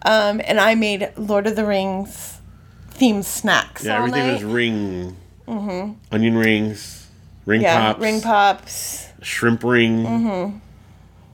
[0.04, 2.40] Um, and I made Lord of the Rings
[2.94, 3.84] themed snacks.
[3.84, 4.32] yeah, everything night.
[4.34, 5.16] was ring,
[6.12, 7.06] onion rings,
[7.46, 7.64] ring Mm-hmm.
[7.64, 9.06] yeah, pops, ring pops.
[9.22, 10.04] shrimp ring.
[10.04, 10.58] Mm-hmm.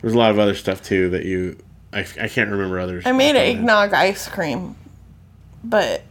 [0.00, 1.58] There's a lot of other stuff too that you.
[1.92, 3.04] I, I can't remember others.
[3.06, 3.82] I made off the an top of my head.
[3.88, 4.76] eggnog ice cream,
[5.64, 6.02] but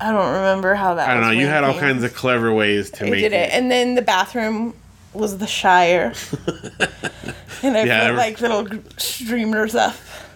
[0.00, 1.08] I don't remember how that.
[1.08, 1.30] I don't know.
[1.30, 4.02] You had all kinds of clever ways to I make did it, and then the
[4.02, 4.74] bathroom
[5.12, 6.12] was the Shire,
[7.62, 9.94] and I Yeah, put like little streamers up.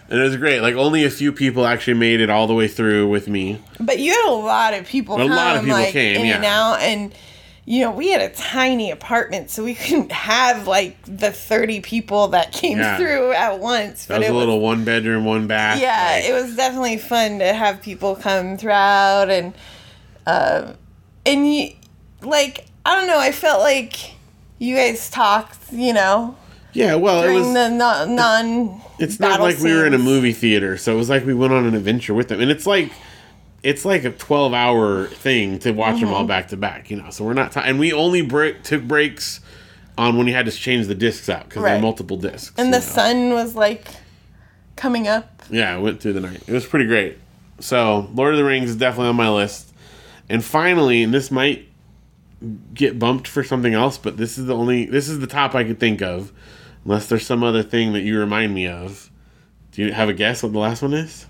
[0.09, 0.61] And it was great.
[0.61, 3.61] Like only a few people actually made it all the way through with me.
[3.79, 5.15] But you had a lot of people.
[5.15, 6.59] A come, lot of people like, came, in and yeah.
[6.73, 7.13] out, and
[7.65, 12.27] you know we had a tiny apartment, so we couldn't have like the thirty people
[12.29, 12.97] that came Yeah.
[12.97, 14.05] through at once.
[14.05, 15.81] That was it a little one bedroom, one bath.
[15.81, 19.53] yeah, like- it was definitely fun to have people come throughout and
[20.27, 20.73] uh,
[21.25, 21.69] and you
[22.21, 24.13] like I don't know, I felt like
[24.59, 26.37] you guys talked, you know,
[26.75, 26.95] yeah.
[26.95, 27.51] Well, it was.
[27.53, 31.09] the non, non it's not like we were in a movie theater, so it was
[31.09, 32.91] like we went on an adventure with them, and it's like.
[33.63, 36.13] It's like a twelve-hour thing to watch them Mm-hmm.
[36.13, 37.09] all back to back, you know.
[37.09, 39.39] So we're not, ti and we only break took breaks
[39.97, 41.75] on when you had to change the discs out because there Right.
[41.77, 42.53] were multiple discs.
[42.59, 42.83] and the know.
[42.85, 43.87] sun was like
[44.75, 45.41] coming up.
[45.49, 46.43] Yeah, I went through the night.
[46.45, 47.17] It was pretty great.
[47.59, 49.73] So, Lord of the Rings is definitely on my list.
[50.29, 51.67] And finally, and this might
[52.75, 55.63] get bumped for something else, but this is the only this is the top I
[55.63, 56.31] could think of,
[56.85, 59.11] unless there's some other thing that you remind me of.
[59.71, 61.25] Do you have a guess what the last one is?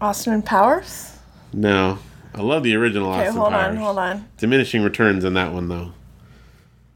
[0.00, 1.16] Austin Powers?
[1.52, 1.98] No.
[2.34, 3.70] I love the original Okay, Austin hold Powers.
[3.70, 4.28] on, hold on.
[4.36, 5.92] Diminishing returns in that one though.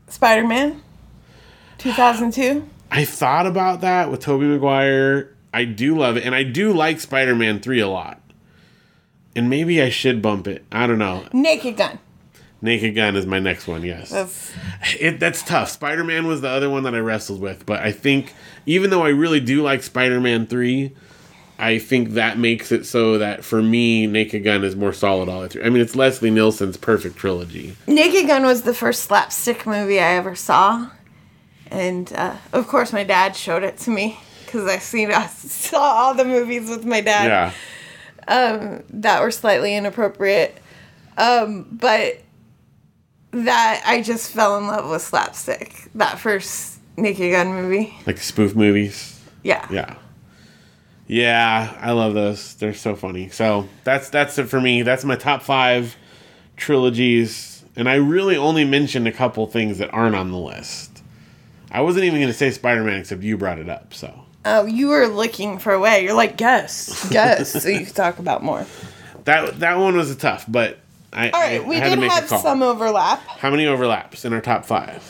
[0.08, 0.82] Spider Man?
[1.78, 2.68] 2002?
[2.90, 5.34] I thought about that with Tobey Maguire.
[5.52, 8.20] I do love it, and I do like Spider-Man 3 a lot.
[9.34, 10.64] And maybe I should bump it.
[10.70, 11.26] I don't know.
[11.32, 11.98] Naked Gun.
[12.62, 13.82] Naked Gun is my next one.
[13.84, 14.52] Yes, That's
[14.98, 15.70] it, that's tough.
[15.70, 19.02] Spider Man was the other one that I wrestled with, but I think even though
[19.02, 20.92] I really do like Spider Man three,
[21.58, 25.40] I think that makes it so that for me, Naked Gun is more solid all
[25.40, 25.62] the way through.
[25.64, 27.76] I mean, it's Leslie Nielsen's perfect trilogy.
[27.86, 30.90] Naked Gun was the first slapstick movie I ever saw,
[31.70, 35.80] and uh, of course my dad showed it to me because I seen I saw
[35.80, 37.52] all the movies with my dad
[38.28, 40.56] Yeah, that were slightly inappropriate,
[41.18, 42.22] um, but
[43.44, 45.74] that I just fell in love with slapstick.
[45.94, 49.20] That first Naked Gun movie, like spoof movies.
[49.42, 49.96] yeah, Yeah,
[51.06, 52.54] yeah, I love those.
[52.54, 53.28] They're so funny.
[53.28, 54.82] So that's that's it for me.
[54.82, 55.96] That's my top five
[56.56, 57.64] trilogies.
[57.76, 61.02] And I really only mentioned a couple things that aren't on the list.
[61.70, 63.92] I wasn't even going to say Spider Man except you brought it up.
[63.92, 66.04] So Oh, you were looking for a way.
[66.04, 68.64] You're like, guess, guess, so you can talk about more.
[69.24, 70.78] that that one was a tough, but
[71.16, 73.20] I, All right, I, we did have some overlap.
[73.26, 75.02] How many overlaps in our top five?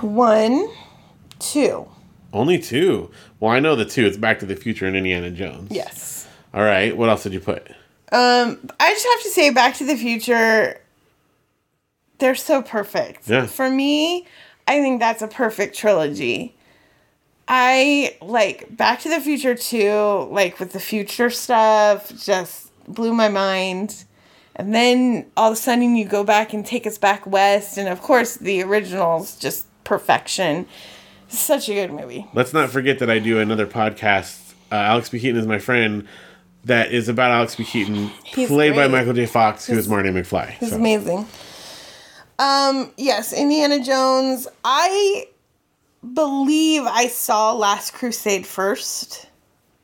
[0.00, 0.68] One,
[1.38, 1.86] two.
[2.32, 3.10] Only two.
[3.38, 4.04] Well, I know the two.
[4.06, 5.70] It's Back to the Future and Indiana Jones.
[5.70, 6.28] Yes.
[6.52, 6.96] All right.
[6.96, 7.68] What else did you put?
[8.12, 10.80] Um, I just have to say, Back to the Future,
[12.18, 13.28] they're so perfect.
[13.28, 13.46] Yeah.
[13.46, 14.26] For me,
[14.66, 16.56] I think that's a perfect trilogy.
[17.46, 20.28] I like Back to the Future too.
[20.30, 24.04] like with the future stuff, just blew my mind.
[24.58, 27.76] And then all of a sudden you go back and take us back west.
[27.78, 30.66] And of course, the original's just perfection.
[31.28, 32.26] It's such a good movie.
[32.34, 34.54] Let's not forget that I do another podcast.
[34.72, 35.20] Uh, Alex P.
[35.20, 36.06] Keaton is my friend.
[36.64, 37.64] That is about Alex P.
[37.64, 38.88] Keaton, He's played by.
[38.88, 39.26] Michael J.
[39.26, 40.56] Fox, who is Marty McFly.
[40.60, 41.28] It's So, amazing.
[42.40, 44.48] Um, yes, Indiana Jones.
[44.64, 45.26] I
[46.14, 49.25] believe I saw Last Crusade first,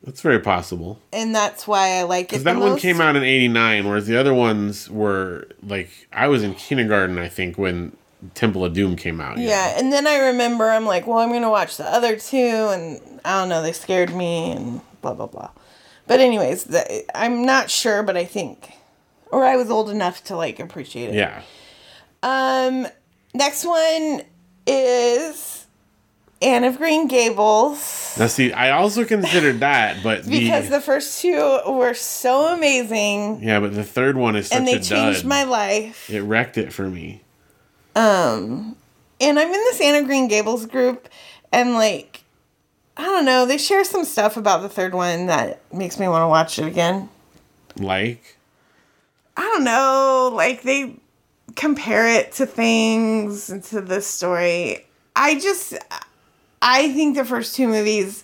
[0.03, 0.99] That's very possible.
[1.13, 2.43] and that's why I like it.
[2.43, 2.81] That one most.
[2.81, 7.29] came out in '89, whereas the other ones were like I was in kindergarten, I
[7.29, 7.95] think, when
[8.35, 9.37] Temple of Doom came out.
[9.37, 9.73] Yeah, know?
[9.77, 13.39] and then I remember I'm like, well, I'm gonna watch the other two, and I
[13.39, 15.51] don't know, they scared me, and blah blah blah.
[16.05, 18.73] But anyways, the, I'm not sure, but I think,
[19.31, 21.15] or I was old enough to like appreciate it.
[21.15, 21.41] yeah.
[22.23, 22.87] Um,
[23.33, 24.21] next one
[24.67, 25.62] is
[26.43, 28.15] Anne of Green Gables.
[28.17, 33.59] Now, see, I also considered that, but because the first two were so amazing yeah,
[33.59, 35.25] but the third one is such and they changed dud.
[35.25, 36.09] my life.
[36.09, 37.21] it wrecked it for me.
[37.95, 38.75] Um,
[39.21, 41.09] and I'm in this Anne of Green Gables group
[41.51, 42.23] and like
[42.95, 46.21] I don't know, they share some stuff about the third one that makes me want
[46.21, 47.09] to watch it again.
[47.77, 48.37] Like,
[49.35, 50.95] I don't know, like they
[51.55, 54.85] compare it to things and to this story.
[55.15, 55.75] I just
[56.63, 58.23] I think the first two movies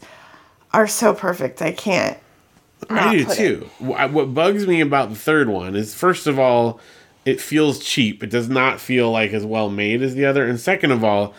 [0.73, 1.62] are so perfect.
[1.62, 2.17] I can't.
[2.89, 3.69] I do too.
[3.80, 6.80] Wh- What bugs me about the third one is, first of all,
[7.25, 8.23] it feels cheap.
[8.23, 10.45] It does not feel like as well made as the other.
[10.47, 11.34] And second of all,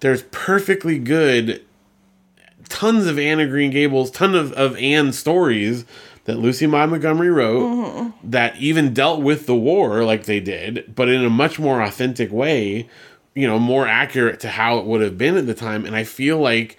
[0.00, 1.62] there's perfectly good,
[2.70, 5.84] tons of Anne of Green Gables, ton of, of Anne stories
[6.24, 8.30] that Lucy Maud Montgomery wrote mm-hmm.
[8.30, 12.32] that even dealt with the war like they did, but in a much more authentic
[12.32, 12.88] way,
[13.36, 15.84] you know, more accurate to how it would have been at the time.
[15.84, 16.76] And I feel like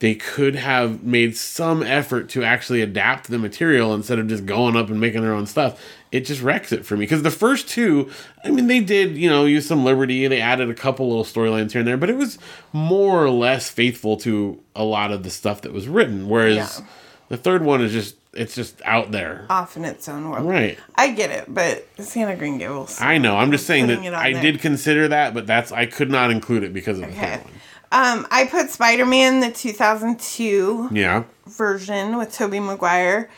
[0.00, 4.74] they could have made some effort to actually adapt the material instead of just going
[4.76, 5.84] up and making their own stuff.
[6.10, 8.10] It just wrecks it for me because the first two,
[8.44, 10.26] I mean, they did you know use some liberty.
[10.28, 12.38] They added a couple little storylines here and there, but it was
[12.72, 16.28] more or less faithful to a lot of the stuff that was written.
[16.28, 16.86] Whereas Yeah.
[17.28, 20.46] the third one is just it's just out there, Off in its own world.
[20.48, 20.78] right?
[20.94, 23.00] I get it, but Santa Green Gables.
[23.00, 23.36] I know.
[23.36, 24.42] I'm just saying that Putting it on I there.
[24.42, 27.36] did consider that, but that's I could not include it because of the Okay.
[27.36, 27.52] third one.
[27.90, 31.24] Um, I put Spider Man the 2002 Yeah.
[31.46, 33.28] version with Tobey Maguire.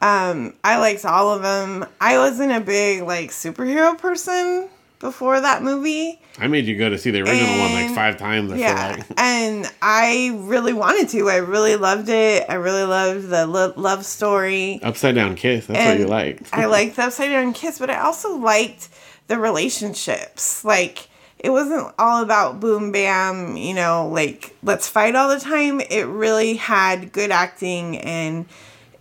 [0.00, 1.86] Um, I liked all of them.
[2.00, 6.20] I wasn't a big like superhero person before that movie.
[6.38, 8.52] I made you go to see the original one like five times.
[8.52, 9.06] I Yeah, like.
[9.18, 11.28] and I really wanted to.
[11.28, 12.44] I really loved it.
[12.48, 14.80] I really loved the lo- love story.
[14.82, 15.66] Upside down kiss.
[15.66, 16.42] That's what you like.
[16.52, 18.88] I liked the upside down kiss, but I also liked
[19.28, 20.64] the relationships.
[20.64, 25.80] Like it wasn't all about boom bam, you know, like let's fight all the time.
[25.80, 28.46] It really had good acting and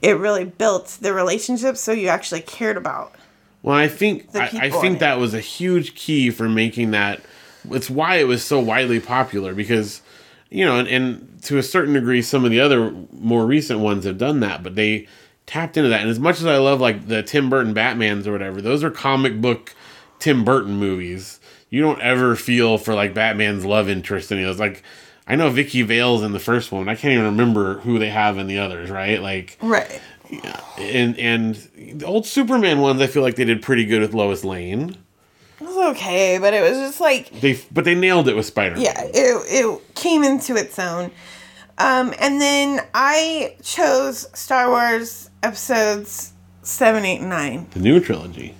[0.01, 3.15] it really built the relationships so you actually cared about.
[3.65, 7.19] Well, I think I, I think that was a huge key for making that.
[7.71, 10.03] It's why it was so widely popular because,
[10.51, 14.05] you know, and, and to a certain degree, some of the other more recent ones
[14.05, 15.07] have done that, but they
[15.47, 16.01] tapped into that.
[16.01, 18.91] And as much as I love like the Tim Burton Batman's or whatever, those are
[18.91, 19.73] comic book
[20.19, 21.39] Tim Burton movies.
[21.71, 24.59] You don't ever feel for like Batman's love interest in those.
[24.59, 24.83] Like,
[25.27, 26.87] I know Vicki Vale's in the first one.
[26.87, 29.19] I can't even remember who they have in the others, right?
[29.19, 29.99] Like, Right.
[30.77, 31.55] And and
[31.99, 34.97] the old Superman ones, I feel like they did pretty good with Lois Lane.
[35.59, 38.75] It was okay, but it was just like They but they nailed it with Spider.
[38.75, 38.83] Man.
[38.83, 41.11] Yeah, it it came into its own.
[41.77, 47.67] Um, and then I chose Star Wars episodes seven, eight, and nine.
[47.71, 48.55] the new trilogy.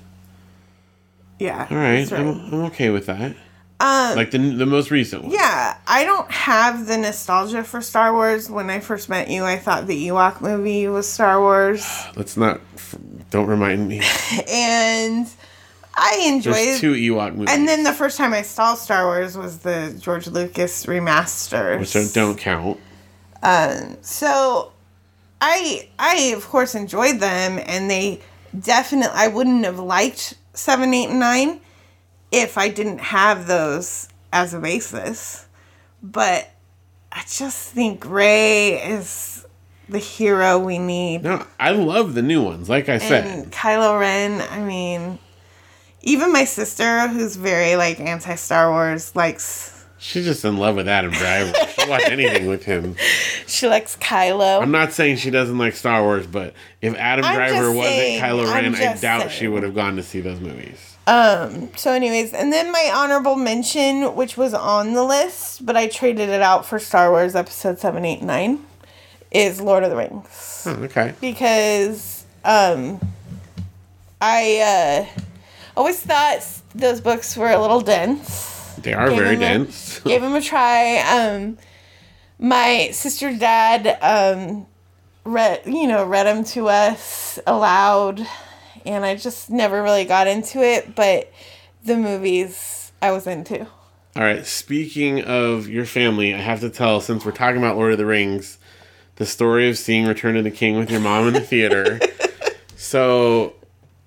[1.40, 1.68] Yeah.
[1.70, 2.20] All right, right.
[2.20, 3.36] I'm, I'm okay with that.
[3.80, 5.32] Um, Like the the most recent one.
[5.34, 8.50] yeah, I don't have the nostalgia for Star Wars.
[8.50, 11.86] When I first met you, I thought the Ewok movie was Star Wars,
[12.16, 12.62] Let's not.
[13.32, 14.02] Don't remind me.
[14.50, 15.28] and
[15.98, 16.56] I enjoyed.
[16.56, 17.54] There's two Ewok movies.
[17.54, 21.80] and then the first time I saw Star Wars was the George Lucas remasters.
[21.80, 22.80] which don't- don't count.
[24.02, 24.72] So
[25.42, 28.22] I I of course enjoyed them and they
[28.58, 31.60] definitely I wouldn't have liked 7 8 and 9
[32.36, 35.48] if I didn't have those as a basis.
[36.04, 36.52] But
[37.12, 39.46] I just think Rey is
[39.88, 41.24] the hero we need.
[41.24, 42.70] No, I love the new ones.
[42.70, 45.20] Like I said, And Kylo Ren, I mean,
[46.02, 50.88] even my sister, who's very like anti Star Wars, likes she's just in love with
[50.88, 51.54] Adam Driver.
[51.70, 52.96] She'll watch anything with him.
[53.48, 54.62] she likes Kylo.
[54.62, 58.22] I'm not saying she doesn't like Star Wars, but if Adam I'm Driver wasn't saying,
[58.22, 60.95] Kylo Ren, I doubt she would have gone to see those movies.
[61.08, 66.30] So, anyways, and then my honorable mention, which was on the list, but I traded
[66.30, 68.66] it out for Star Wars Episode Seven, Eight, Nine,
[69.32, 71.14] is Lord of the Rings Oh, okay.
[71.22, 73.00] because um,
[74.22, 75.22] I uh,
[75.78, 76.40] always thought
[76.74, 78.74] those books were a little dense.
[78.82, 80.00] They are Gave very them a- dense.
[80.06, 80.98] Gave them a try.
[81.00, 81.58] Um,
[82.40, 84.66] my sister dad um,
[85.24, 88.26] read, you know, read them to us aloud,
[88.86, 90.96] and I just never really got into it.
[90.96, 91.32] But
[91.84, 93.68] the movies I was into.
[94.16, 94.46] All right.
[94.46, 98.06] Speaking of your family, I have to tell, since we're talking about Lord of the
[98.06, 98.58] Rings,
[99.18, 102.00] the story of seeing Return of the King with your mom in the theater.
[102.76, 103.54] so,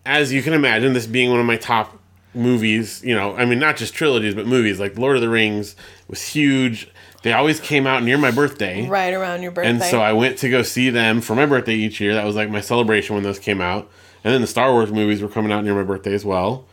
[0.06, 1.98] as you can imagine, this being one of my top
[2.34, 5.76] movies, you know, I mean, not just trilogies, but movies like Lord of the Rings
[6.08, 6.88] was huge.
[7.22, 8.86] They always came out near my birthday.
[8.88, 9.70] Right around your birthday.
[9.70, 12.14] And so I went to go see them for my birthday each year.
[12.14, 13.90] That was like my celebration when those came out.
[14.24, 16.64] And then the Star Wars movies were coming out near my birthday as well.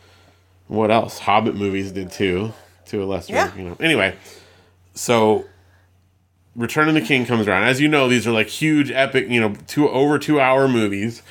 [0.68, 1.20] What else?
[1.20, 2.52] Hobbit movies did too,
[2.86, 3.54] to a lesser, Yeah.
[3.56, 3.76] you know.
[3.80, 4.16] Anyway,
[4.94, 5.44] so
[6.56, 7.64] Return of the King comes around.
[7.64, 11.22] As you know, these are like huge, epic, you know, two over two hour movies.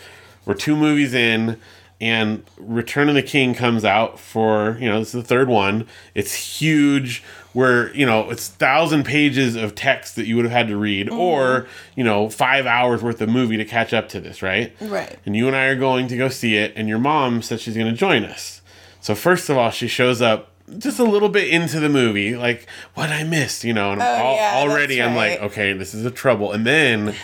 [0.45, 1.59] We're two movies in,
[1.99, 5.87] and Return of the King comes out for you know this is the third one.
[6.13, 7.23] It's huge.
[7.55, 11.07] Where you know it's thousand pages of text that you would have had to read,
[11.07, 11.17] mm-hmm.
[11.17, 14.75] or you know five hours worth of movie to catch up to this, right?
[14.81, 15.17] Right.
[15.25, 17.75] And you and I are going to go see it, and your mom said she's
[17.75, 18.61] going to join us.
[18.99, 22.67] So first of all, she shows up just a little bit into the movie, like
[22.95, 26.05] what I missed, you know, and Oh, yeah, already that's I'm like, okay, this is
[26.05, 26.51] a trouble.
[26.51, 27.15] And then,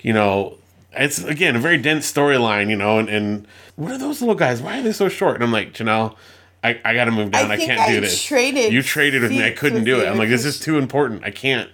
[0.00, 0.58] you know,
[0.92, 4.62] it's again a very dense storyline, you know, and, and what are those little guys?
[4.62, 5.36] Why are they so short?
[5.36, 6.14] And I'm like, Janelle,
[6.64, 7.50] I, I gotta move down.
[7.50, 8.22] I, think can't I do this.
[8.22, 9.44] traded you traded with me.
[9.44, 10.08] I couldn't do it.
[10.08, 11.22] I'm like, this is too important.
[11.22, 11.68] I can't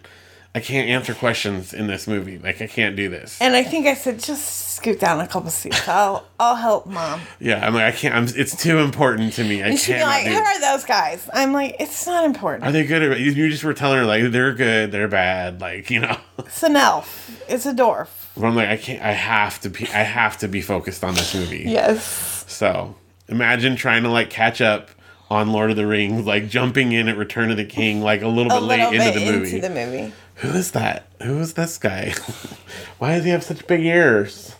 [0.52, 2.36] I can't answer questions in this movie.
[2.38, 3.40] Like I can't do this.
[3.40, 5.86] and I think I said, just scoot down a couple seats.
[5.86, 7.20] I'll I'll help mom.
[7.38, 9.62] Yeah, I'm like, I can't I'm it's too important to me.
[9.62, 11.30] I And she'd be can't like, who are those guys?
[11.32, 12.64] I'm like, it's not important.
[12.64, 15.88] Are they good or you just were telling her like they're good, they're bad, like,
[15.90, 16.16] you know.
[16.40, 17.30] It's an elf.
[17.48, 18.08] It's a dwarf.
[18.36, 21.14] But I'm like, I can't I have to be I have to be focused on
[21.14, 21.64] this movie.
[21.66, 22.44] Yes.
[22.48, 22.96] So
[23.30, 24.90] imagine trying to like catch up
[25.30, 28.28] on Lord of the Rings, like jumping in at Return of the King, like a
[28.28, 29.56] little A bit late little into the movie.
[29.56, 30.12] into the movie.
[30.36, 31.06] Who is that?
[31.22, 32.14] Who is this guy?
[32.98, 34.54] Why does he have such big ears?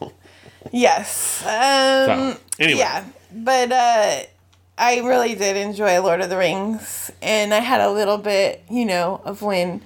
[0.70, 1.42] Yes.
[1.44, 2.78] Um, So, anyway.
[2.80, 3.04] Yeah.
[3.33, 4.20] But uh,
[4.78, 7.11] I really did enjoy Lord of the Rings.
[7.22, 9.80] And I had a little bit, you know, of when,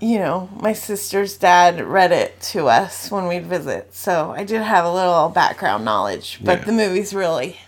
[0.00, 3.94] you know, my sister's dad read it to us when we'd visit.
[3.94, 6.40] So I did have a little background knowledge.
[6.42, 6.64] But Yeah.
[6.64, 7.58] the movie's really.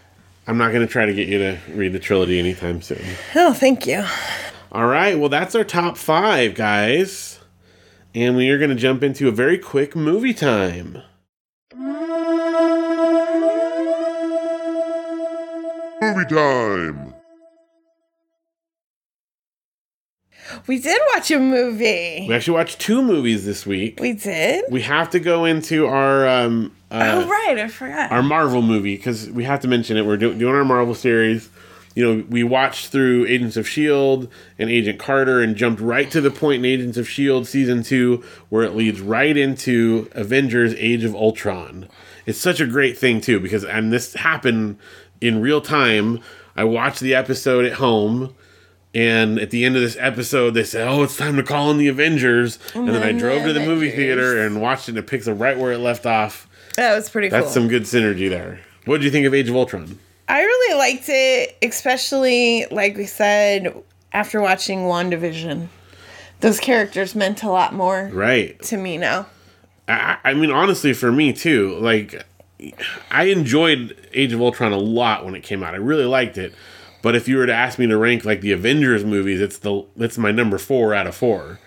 [0.48, 3.04] I'm not going to try to get you to read the trilogy anytime soon.
[3.34, 4.02] Oh, thank you.
[4.72, 7.38] All right, well, that's our top five, guys.
[8.14, 11.02] And we are going to jump into a very quick movie time.
[16.00, 17.07] Movie time.
[20.68, 22.26] We did watch a movie.
[22.28, 23.98] We actually watched two movies this week.
[24.00, 24.66] We did?
[24.70, 27.58] We have to go into our um, uh, oh, right.
[27.58, 28.12] I forgot.
[28.12, 30.04] our Marvel movie because we have to mention it.
[30.04, 31.48] We're do- doing our Marvel series.
[31.94, 34.28] You know, we watched through Agents of S.H.I.E.L.D.
[34.58, 37.46] And Agent Carter and jumped right to the point in Agents of S.H.I.E.L.D.
[37.46, 41.88] season two where it leads right into Avengers Age of Ultron.
[42.26, 44.78] It's such a great thing, too, because, and this happened
[45.20, 46.20] in real time.
[46.54, 48.34] I watched the episode at home.
[48.94, 51.76] And at the end of this episode, they said, "Oh, it's time to call in
[51.78, 54.92] the Avengers." And, then I then the drove to the movie theater and watched it.
[54.92, 56.48] and It picks up right where it left off.
[56.76, 57.52] that was pretty That's cool.
[57.52, 58.60] some good synergy there.
[58.86, 59.98] What did you think of Age of Ultron?
[60.28, 63.74] I really liked it, especially like we said
[64.12, 65.68] after watching WandaVision.
[66.40, 68.60] Those characters meant a lot more Right.
[68.64, 69.26] to me now.
[69.88, 71.76] I, I mean, honestly, for me too.
[71.80, 72.22] Like,
[73.10, 75.74] I enjoyed Age of Ultron a lot when it came out.
[75.74, 76.54] I really liked it.
[77.02, 79.84] But if you were to ask me to rank like the Avengers movies, it's the
[79.96, 81.60] it's my number four out of four,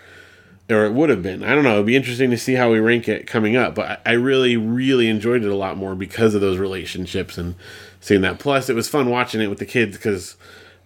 [0.70, 1.42] or it would have been.
[1.42, 1.74] I don't know.
[1.74, 3.74] It'd be interesting to see how we rank it coming up.
[3.74, 7.54] But I, I really, really enjoyed it a lot more because of those relationships and
[8.00, 8.38] seeing that.
[8.38, 10.36] Plus, it was fun watching it with the kids because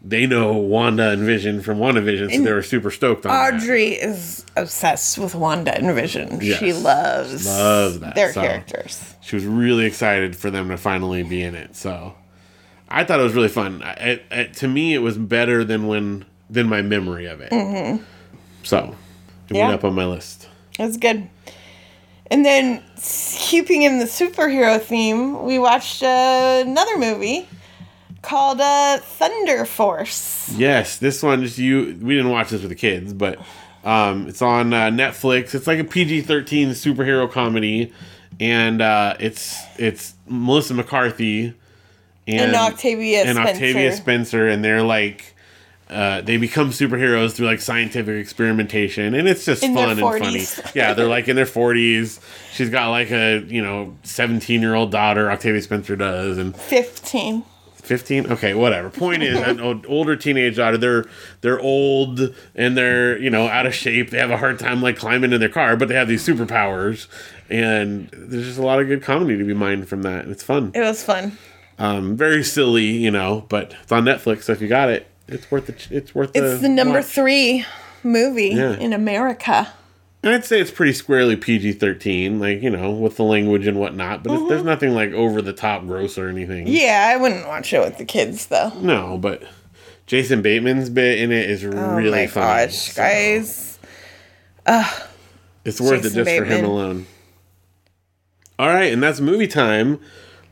[0.03, 3.55] they know Wanda and Vision from WandaVision, so they were super stoked on that.
[3.63, 6.39] Audrey is obsessed with Wanda and Vision.
[6.39, 8.43] She loves, Loves that, their so.
[8.43, 9.15] characters.
[9.23, 11.75] she was really excited for them to finally be in it.
[11.75, 12.15] So,
[12.89, 13.83] I thought it was really fun.
[13.83, 17.51] I, it, it, to me, it was better than when than my memory of it.
[17.51, 18.03] Mm-hmm.
[18.63, 18.95] So,
[19.49, 19.65] it Yeah.
[19.69, 20.49] went up on my list.
[20.79, 21.29] That's good.
[22.31, 27.49] And then, keeping in the superhero theme, we watched uh, another movie
[28.23, 30.53] called uh, Thunder Force.
[30.57, 31.97] Yes, this one just you.
[32.01, 33.39] We didn't watch this with the kids, but
[33.85, 35.55] um, it's on uh, Netflix.
[35.55, 37.93] It's like a PG thirteen superhero comedy,
[38.41, 41.55] and uh, it's it's Melissa McCarthy
[42.27, 43.53] and, And Octavia and Spencer.
[43.53, 45.33] Octavia Spencer, and they're like.
[45.89, 50.45] Uh, they become superheroes through like scientific experimentation, and it's just In fun and funny.
[50.75, 52.19] Yeah, they're like in their forties.
[52.53, 55.31] She's got like a you know seventeen year old daughter.
[55.31, 57.45] Octavia Spencer does, and 15.
[57.77, 61.05] 15 okay whatever point is an older teenage daughter they're
[61.43, 64.97] they're old and they're you know out of shape they have a hard time like
[64.97, 67.07] climbing in their car but they have these superpowers
[67.49, 70.43] and there's just a lot of good comedy to be mined from that and it's
[70.43, 71.39] fun It was fun.
[71.79, 75.51] Um very silly you know but it's on netflix so if you got it it's
[75.51, 77.05] worth the it's worth It's the number watch.
[77.07, 77.65] three
[78.03, 78.75] movie Yeah.
[78.77, 79.73] in America.
[80.23, 84.23] And I'd say it's pretty squarely PG-13 like you know with the language and whatnot
[84.25, 87.73] but it's, there's nothing like over the top gross or anything Yeah, I wouldn't watch
[87.73, 88.71] it with the kids though.
[88.81, 89.43] no but
[90.07, 93.79] Jason Bateman's bit in it is Oh really my funny gosh, so- guys.
[95.65, 97.07] It's worth Jason it just for him alone.
[98.59, 100.01] All right, and that's movie time.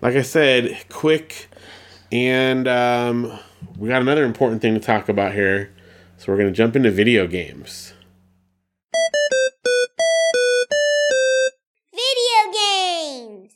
[0.04, 1.48] Like I said, quick,
[2.12, 3.38] and um,
[3.78, 5.74] we got another important thing to talk about here.
[6.18, 7.94] So we're gonna jump into video games.
[11.90, 13.52] Video games.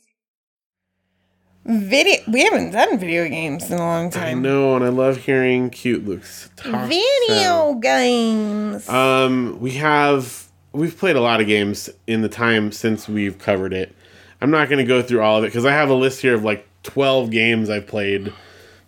[1.65, 2.15] Video.
[2.27, 4.41] We haven't done video games in a long I time.
[4.41, 6.89] know, and I love hearing cute Luke's talk.
[6.89, 8.89] Video games.
[8.89, 13.71] Um, we have we've played a lot of games in the time since we've covered
[13.71, 13.95] it.
[14.41, 16.43] I'm not gonna go through all of it because I have a list here of
[16.43, 18.33] like 12 games I've played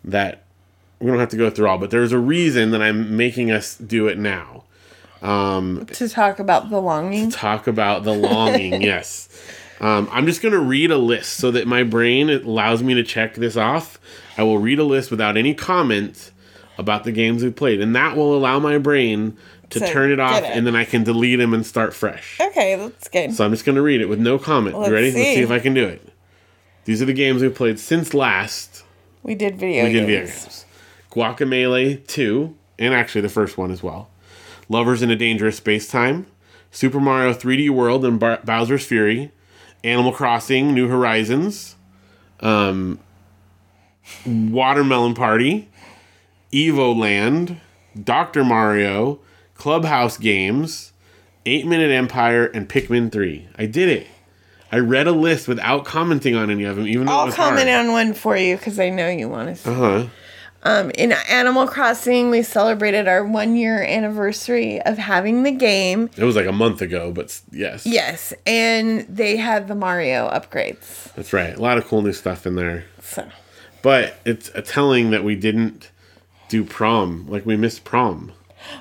[0.05, 0.43] that
[0.99, 3.75] we don't have to go through all, but there's a reason that I'm making us
[3.75, 4.63] do it now.
[5.21, 7.29] Um, to talk about the longing.
[7.29, 9.29] talk about the longing, yes.
[9.79, 13.03] Um, I'm just going to read a list so that my brain allows me to
[13.03, 13.99] check this off.
[14.37, 16.31] I will read a list without any comment
[16.77, 19.37] about the games we played, and that will allow my brain
[19.71, 22.39] to So, turn it off, and then I can delete them and start fresh.
[22.39, 23.33] Okay, that's good.
[23.33, 24.77] So I'm just going to read it with no comment.
[24.77, 25.07] Let's you ready?
[25.11, 25.35] Let's see.
[25.35, 26.07] see if I can do it.
[26.85, 28.83] These are the games we played since last
[29.23, 30.29] we did video we did games.
[30.29, 30.65] video games.
[31.11, 34.09] Guacamelee 2, and actually the first one as well.
[34.69, 36.25] Lovers in a Dangerous Space Time,
[36.71, 39.31] Super Mario 3D World and Bar- Bowser's Fury,
[39.83, 41.75] Animal Crossing New Horizons,
[42.39, 42.99] um,
[44.25, 45.69] Watermelon Party,
[46.53, 47.57] Evoland,
[48.01, 48.43] Dr.
[48.43, 49.19] Mario,
[49.61, 50.91] Clubhouse Games,
[51.45, 53.47] 8 Minute Empire, and Pikmin 3.
[53.59, 54.07] I did it.
[54.71, 57.35] I read a list without commenting on any of them, even though it I'll was
[57.35, 57.85] comment hard.
[57.85, 59.69] on one for you because I know you want to.
[59.71, 60.07] Uh-huh.
[60.63, 66.09] Um, in Animal Crossing, we celebrated our one year anniversary of having the game.
[66.17, 67.85] It was like a month ago, but yes.
[67.85, 71.13] Yes, and they had the Mario upgrades.
[71.13, 71.55] That's right.
[71.55, 72.85] A lot of cool new stuff in there.
[72.99, 73.29] So
[73.83, 75.91] But it's a telling that we didn't
[76.49, 77.27] do prom.
[77.29, 78.31] Like we missed prom.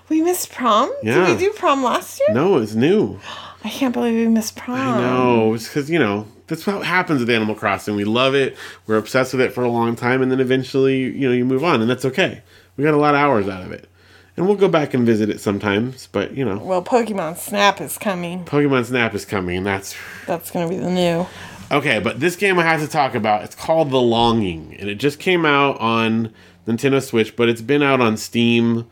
[0.09, 0.93] We missed prom.
[1.03, 1.27] Yeah.
[1.27, 2.35] Did we do prom last year?
[2.35, 3.19] No, it's new.
[3.65, 5.01] I can't believe we missed prom.
[5.01, 7.95] No, it's because, you know, that's what happens with Animal Crossing.
[7.97, 8.57] We love it.
[8.87, 10.23] We're obsessed with it for a long time.
[10.23, 11.81] And then eventually, you know, you move on.
[11.81, 12.43] And that's okay.
[12.77, 13.89] We got a lot of hours out of it.
[14.37, 16.09] And we'll go back and visit it sometimes.
[16.11, 18.45] But, you know, Well, Pokemon Snap is coming.
[18.47, 19.59] Pokemon Snap is coming.
[19.59, 19.95] And that's
[20.27, 21.27] That's gonna be the new.
[21.73, 23.45] Okay, but this game I have to talk about.
[23.45, 26.33] It's called The Longing, and it just came out on
[26.67, 28.91] Nintendo Switch, but it's been out on Steam.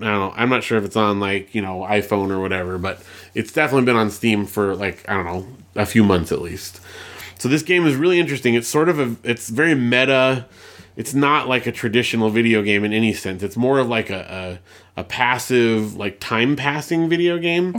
[0.00, 0.32] I don't know.
[0.36, 3.02] I'm not sure if it's on like you know iPhone or whatever, but
[3.34, 6.80] it's definitely been on Steam for like I don't know a few months at least.
[7.38, 8.54] So this game is really interesting.
[8.54, 9.16] It's sort of a.
[9.22, 10.46] It's very meta.
[10.96, 13.42] It's not like a traditional video game in any sense.
[13.42, 14.60] It's more of like a
[14.96, 17.72] a, a passive like time passing video game.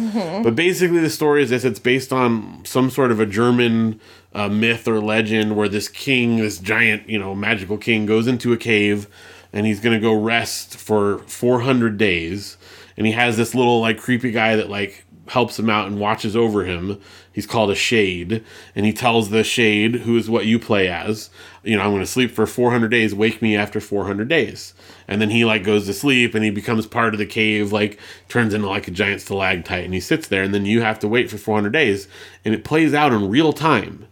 [0.43, 3.99] But basically, the story is this: it's based on some sort of a German
[4.33, 8.53] uh, myth or legend where this king, this giant you know magical king, goes into
[8.53, 9.07] a cave
[9.55, 12.57] and he's gonna go rest for 400 days.
[12.97, 16.35] And he has this little like creepy guy that like helps him out and watches
[16.35, 17.01] over him.
[17.31, 18.43] He's called a shade,
[18.75, 21.29] and he tells the shade, who is what you play as,
[21.63, 23.13] you know, I'm going to sleep for 400 days.
[23.13, 24.73] Wake me after 400 days.
[25.07, 27.99] And then he like goes to sleep, and he becomes part of the cave, like
[28.29, 30.43] turns into like a giant stalactite, and he sits there.
[30.43, 32.07] And then you have to wait for 400 days,
[32.45, 34.07] and it plays out in real time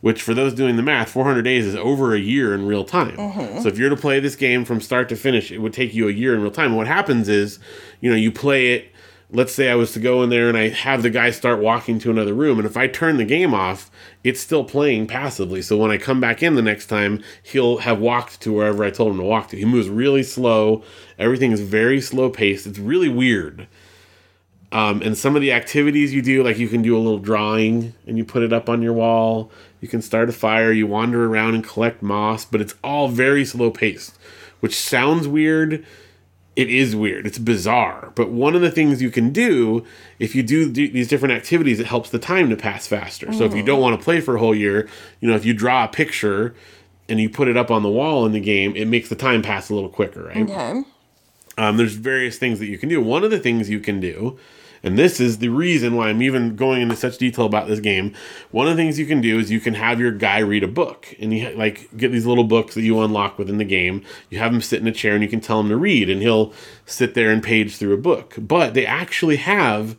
[0.00, 3.16] which for those doing the math, 400 days is over a year in real time.
[3.16, 3.60] Mm-hmm.
[3.60, 6.08] So if you're to play this game from start to finish, it would take you
[6.08, 6.74] a year in real time.
[6.74, 7.58] what happens is,
[8.00, 8.92] you know, you play it
[9.30, 11.98] let's say I was to go in there and I have the guy start walking
[12.00, 13.90] to another room, and if I turn the game off,
[14.22, 15.62] it's still playing passively.
[15.62, 18.90] So when I come back in the next time, he'll have walked to wherever I
[18.90, 19.56] told him to walk to.
[19.56, 20.82] He moves really slow.
[21.18, 22.66] Everything is very slow paced.
[22.66, 23.66] It's really weird.
[24.76, 27.94] Um, and some of the activities you do, like you can do a little drawing
[28.06, 29.50] and you put it up on your wall.
[29.80, 30.70] You can start a fire.
[30.70, 34.18] You wander around and collect moss, but it's all very slow paced,
[34.60, 35.84] which sounds weird
[36.56, 37.26] it is weird.
[37.26, 38.12] It's bizarre.
[38.14, 39.84] But one of the things you can do
[40.18, 43.30] if you do th- these different activities, it helps the time to pass faster.
[43.34, 44.88] So if you don't want to play for a whole year,
[45.20, 46.54] you know, if you draw a picture
[47.10, 49.42] and you put it up on the wall in the game, it makes the time
[49.42, 50.50] pass a little quicker, right?
[50.50, 50.82] Okay.
[51.58, 53.02] Um, there's various things that you can do.
[53.02, 54.38] One of the things you can do,
[54.86, 58.14] and this is the reason why I'm even going into such detail about this game.
[58.52, 60.68] One of the things you can do is you can have your guy read a
[60.68, 64.04] book, and you like get these little books that you unlock within the game.
[64.30, 66.22] You have him sit in a chair, and you can tell him to read, and
[66.22, 66.52] he'll
[66.84, 68.34] sit there and page through a book.
[68.38, 69.96] But they actually have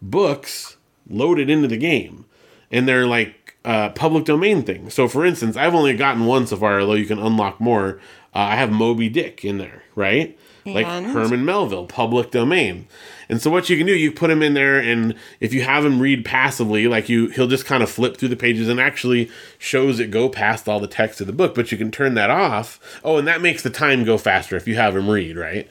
[0.00, 0.76] books
[1.10, 2.24] loaded into the game,
[2.70, 4.94] and they're like uh, public domain things.
[4.94, 7.98] So, for instance, I've only gotten one so far, although you can unlock more.
[8.32, 10.38] Uh, I have Moby Dick in there, right?
[10.64, 12.86] Like Herman Melville, public domain.
[13.28, 15.84] And so what you can do, you put him in there, and if you have
[15.84, 19.30] him read passively, like you, he'll just kind of flip through the pages and actually
[19.58, 21.54] shows it go past all the text of the book.
[21.54, 22.80] But you can turn that off.
[23.04, 25.68] Oh, and that makes the time go faster if you have him read, right?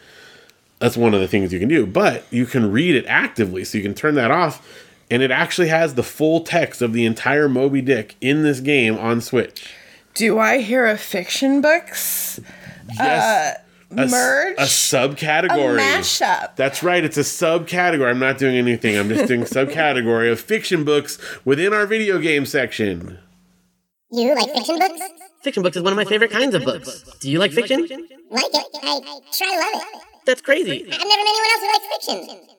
[0.79, 1.87] That's one of the things you can do.
[1.87, 5.69] But you can read it actively, so you can turn that off, and it actually
[5.69, 9.73] has the full text of the entire Moby Dick in this game on Switch.
[10.13, 12.39] Do I hear a fiction books?
[12.95, 13.61] Yes, uh,
[13.95, 14.55] a, s- merge?
[14.57, 16.55] a subcategory, A mashup.
[16.55, 17.03] That's right.
[17.03, 18.09] It's a subcategory.
[18.09, 18.97] I'm not doing anything.
[18.97, 23.19] I'm just doing subcategory of fiction books within our video game section.
[24.11, 24.99] You like fiction books?
[25.43, 27.03] Fiction books is one of my favorite kinds of books.
[27.21, 27.81] Do you like fiction?
[27.81, 27.89] Like
[28.53, 28.65] it?
[28.83, 28.99] I
[29.37, 30.01] try love it.
[30.25, 30.81] That's crazy.
[30.83, 32.56] I've never met anyone else who likes fiction.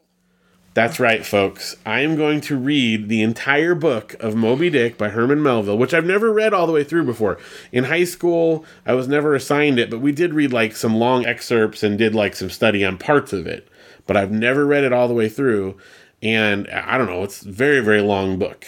[0.74, 1.76] That's right, folks.
[1.84, 5.94] I am going to read the entire book of Moby Dick by Herman Melville, which
[5.94, 7.38] I've never read all the way through before.
[7.72, 11.26] In high school, I was never assigned it, but we did read like some long
[11.26, 13.66] excerpts and did like some study on parts of it.
[14.06, 15.78] But I've never read it all the way through.
[16.22, 18.64] And I don't know, it's a very, very long book.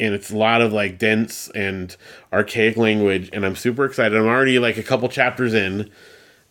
[0.00, 1.94] And it's a lot of like dense and
[2.32, 3.30] archaic language.
[3.32, 4.16] And I'm super excited.
[4.18, 5.90] I'm already like a couple chapters in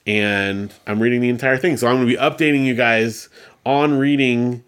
[0.06, 1.78] and I'm reading the entire thing.
[1.78, 3.30] So I'm going to be updating you guys
[3.66, 4.64] on reading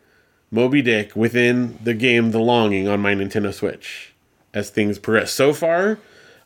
[0.51, 4.13] Moby Dick within the game The Longing on my Nintendo Switch
[4.53, 5.31] as things progress.
[5.31, 5.97] So far,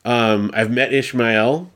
[0.05, 1.69] um, I've met Ishmael,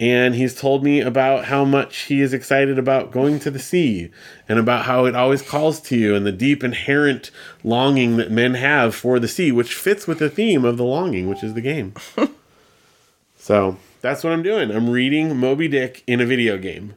[0.00, 4.10] and he's told me about how much he is excited about going to the sea
[4.48, 7.30] and about how it always calls to you and the deep inherent
[7.62, 11.28] longing that men have for the sea, which fits with the theme of The Longing,
[11.28, 11.94] which is the game.
[13.36, 14.70] so that's what I'm doing.
[14.70, 16.94] I'm reading Moby Dick in a video game.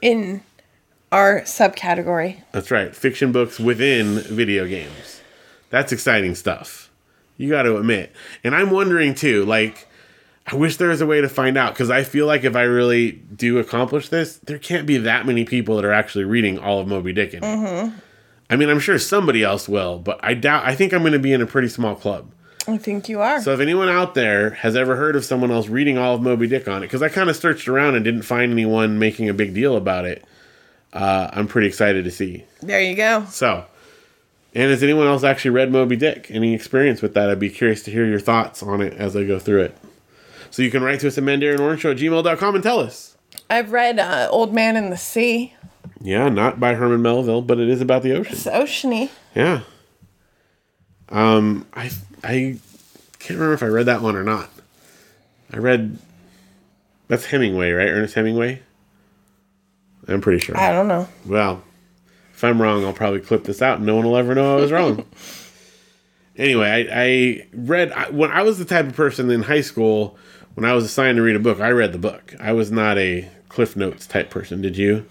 [0.00, 0.42] In
[1.14, 2.42] our subcategory.
[2.50, 2.94] That's right.
[2.94, 5.20] Fiction books within video games.
[5.70, 6.90] That's exciting stuff.
[7.36, 8.12] You got to admit.
[8.42, 9.86] And I'm wondering too, like,
[10.46, 12.62] I wish there was a way to find out because I feel like if I
[12.62, 16.80] really do accomplish this, there can't be that many people that are actually reading all
[16.80, 17.42] of Moby Dick it.
[17.44, 17.96] Mm-hmm.
[18.50, 21.20] I mean, I'm sure somebody else will, but I doubt, I think I'm going to
[21.20, 22.30] be in a pretty small club.
[22.66, 23.40] I think you are.
[23.40, 26.48] So if anyone out there has ever heard of someone else reading all of Moby
[26.48, 29.34] Dick on it, because I kind of searched around and didn't find anyone making a
[29.34, 30.24] big deal about it,
[30.94, 32.44] uh, I'm pretty excited to see.
[32.62, 33.26] there you go.
[33.28, 33.66] So,
[34.54, 36.28] and has anyone else actually read Moby Dick?
[36.30, 37.28] Any experience with that?
[37.28, 39.76] I'd be curious to hear your thoughts on it as I go through it.
[40.50, 43.16] So you can write to us at mandarianorangeshow at gmail.com and tell us.
[43.50, 45.52] I've read uh, Old Man in the Sea.
[46.00, 48.32] Yeah, not by Herman Melville, but it is about the ocean.
[48.34, 49.10] It's oceany.
[49.34, 49.62] Yeah.
[51.08, 51.90] Um, I
[52.22, 52.58] I
[53.18, 54.48] can't remember if I read that one or not.
[55.52, 55.98] I read
[57.08, 57.88] that's Hemingway, right?
[57.88, 58.62] Ernest Hemingway.
[60.08, 60.56] I'm pretty sure.
[60.56, 61.08] I don't know.
[61.26, 61.62] Well,
[62.34, 64.60] if I'm wrong, I'll probably clip this out and no one will ever know I
[64.60, 65.04] was wrong.
[66.36, 70.16] anyway, I, I read, I, when I was the type of person in high school,
[70.54, 72.34] when I was assigned to read a book, I read the book.
[72.40, 74.62] I was not a Cliff Notes type person.
[74.62, 75.06] Did you?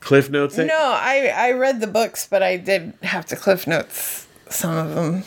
[0.00, 0.66] Cliff Notes it?
[0.66, 4.94] No, I I read the books, but I did have to cliff notes some of
[4.94, 5.24] them.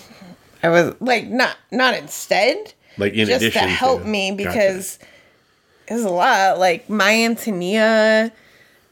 [0.64, 4.50] I was like not not instead, Like in just to help to- me Gotcha.
[4.50, 5.00] because
[5.88, 8.32] there's a lot like My Antonia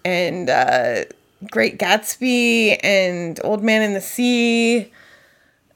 [0.05, 1.03] and uh,
[1.51, 4.91] Great Gatsby and Old Man in the Sea.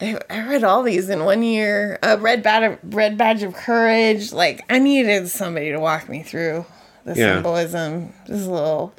[0.02, 2.00] I, I read all these in one year.
[2.04, 4.34] Uh, Red Badge, Red Badge of Courage.
[4.34, 6.66] Like I needed somebody to walk me through
[7.06, 7.36] the Yeah.
[7.36, 8.14] symbolism.
[8.28, 8.94] This a little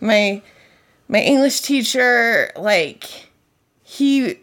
[0.00, 0.42] my
[1.08, 2.50] my English teacher.
[2.56, 3.04] Like
[3.82, 4.38] he,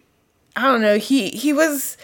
[0.55, 0.97] I don't know.
[0.97, 1.97] He he was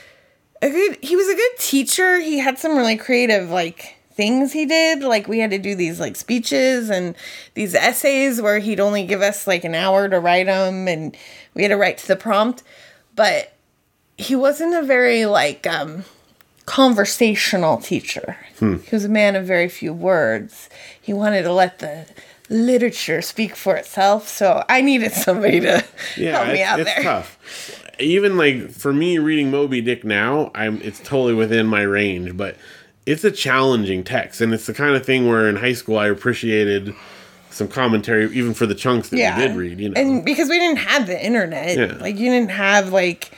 [0.61, 2.19] a good he was a good teacher.
[2.19, 5.01] He had some really creative like things he did.
[5.01, 7.15] Like we had to do these like speeches and
[7.53, 11.15] these essays where he'd only give us like an hour to write them and
[11.53, 12.63] we had to write to the prompt.
[13.15, 13.53] But
[14.17, 16.03] he wasn't a very like um
[16.65, 18.37] conversational teacher.
[18.59, 20.69] He was a man of very few words.
[21.01, 22.05] He wanted to let the
[22.49, 24.27] literature speak for itself.
[24.29, 25.83] So I needed somebody to
[26.15, 27.03] Yeah, help me it's, out it's there.
[27.03, 27.83] tough.
[27.99, 32.55] Even like for me reading Moby Dick now, I'm it's totally within my range, but
[33.05, 36.07] it's a challenging text, and it's the kind of thing where in high school I
[36.07, 36.93] appreciated
[37.49, 39.79] some commentary, even for the chunks that we did read.
[39.79, 41.97] You know, And because we didn't have the internet, Yeah.
[42.01, 43.31] like you didn't have like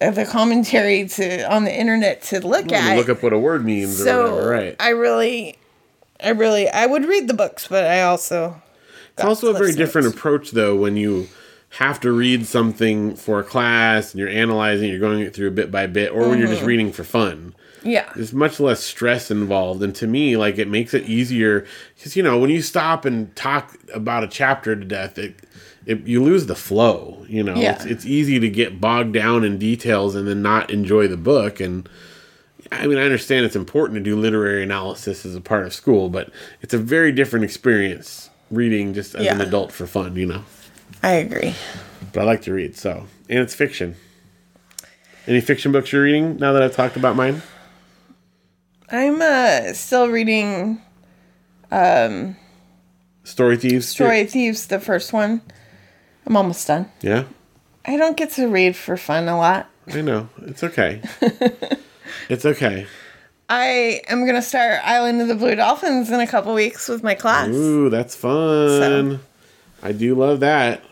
[0.00, 2.96] uh, the commentary to on the internet to look You at.
[2.96, 4.76] look up what a word means or so whatever, right?
[4.80, 5.56] I really,
[6.22, 8.60] I really, I would read the books, but I also.
[9.14, 11.28] It's also a very different approach, though, when you
[11.74, 15.70] have to read something for a class and you're analyzing, you're going it through bit
[15.70, 16.54] by bit, or when you're Mm-hmm.
[16.56, 17.54] just reading for fun.
[17.82, 18.10] Yeah.
[18.14, 21.66] There's much less stress involved, and to me, like it makes it easier
[21.96, 25.34] because you know when you stop and talk about a chapter to death, it,
[25.86, 27.24] it you lose the flow.
[27.28, 27.74] You know, Yeah.
[27.76, 31.58] it's, it's easy to get bogged down in details and then not enjoy the book.
[31.60, 31.88] And
[32.70, 36.08] I mean, I understand it's important to do literary analysis as a part of school,
[36.10, 40.16] but it's a very different experience reading just as an adult for fun.
[40.16, 40.44] You know,
[41.02, 41.54] I agree.
[42.12, 43.96] but I like to read, so and it's fiction.
[45.26, 47.42] Any fiction books you're reading now that I've talked about mine?
[48.92, 50.80] I'm uh still reading
[53.24, 53.88] Story Thieves.
[53.88, 55.40] Story Thieves, the first one.
[56.26, 56.90] I'm almost done.
[57.00, 57.24] Yeah.
[57.84, 59.68] I don't get to read for fun a lot.
[59.92, 60.28] I know.
[60.42, 61.02] It's okay.
[62.28, 62.86] it's okay.
[63.48, 67.14] I am gonna start Island of the Blue Dolphins in a couple weeks with my
[67.14, 67.48] class.
[67.48, 69.20] Ooh, that's fun.
[69.82, 70.82] I do love that.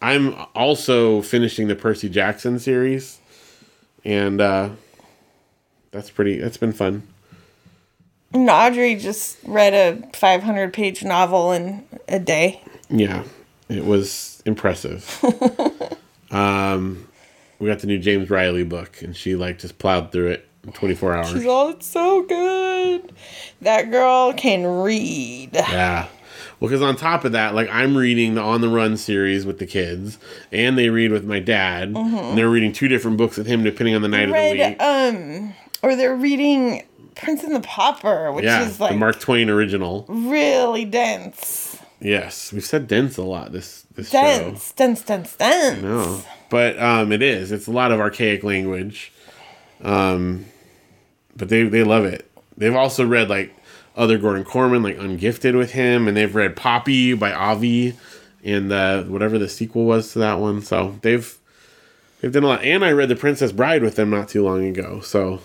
[0.00, 3.18] I'm also finishing the Percy Jackson series.
[4.04, 4.70] And uh
[5.90, 7.08] that's pretty that's been fun.
[8.32, 12.62] And Audrey just read a 500 page novel in a day.
[12.90, 13.24] Yeah.
[13.68, 15.22] It was impressive.
[16.30, 17.08] um
[17.58, 20.72] we got the new James Riley book and she like just plowed through it in
[20.72, 21.28] 24 hours.
[21.30, 23.12] She's all, it's so good.
[23.62, 25.50] That girl can read.
[25.54, 26.06] Yeah.
[26.60, 29.58] Well, because on top of that, like I'm reading the On the Run series with
[29.58, 30.18] the kids,
[30.50, 33.94] and they read with my dad, and they're reading two different books with him depending
[33.94, 34.82] on the night of the week.
[34.82, 36.84] um, or they're reading
[37.18, 40.06] Prince and the Pauper, which yeah, is like the Mark Twain original.
[40.08, 41.78] really dense.
[42.00, 45.80] Yes, we've said dense a lot this this Dense, dense, dense, dense.
[45.80, 45.82] show.
[45.82, 47.50] No, but um, it is.
[47.52, 49.12] It's a lot of archaic language.
[49.82, 50.46] Um,
[51.36, 52.30] but they they love it.
[52.56, 53.54] They've also read like
[53.96, 57.96] other Gordon Korman, like Ungifted with him, and they've read Poppy by Avi,
[58.44, 60.62] and uh, whatever the sequel was to that one.
[60.62, 61.36] So they've
[62.20, 62.62] they've done a lot.
[62.62, 65.00] And I read The Princess Bride with them not too long ago.
[65.00, 65.40] So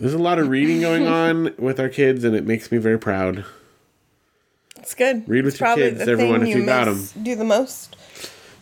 [0.00, 2.98] there's a lot of reading going on with our kids, and it makes me very
[2.98, 3.44] proud.
[4.78, 5.28] It's good.
[5.28, 7.96] Read with It's your kids, everyone, if you got miss- Do the most.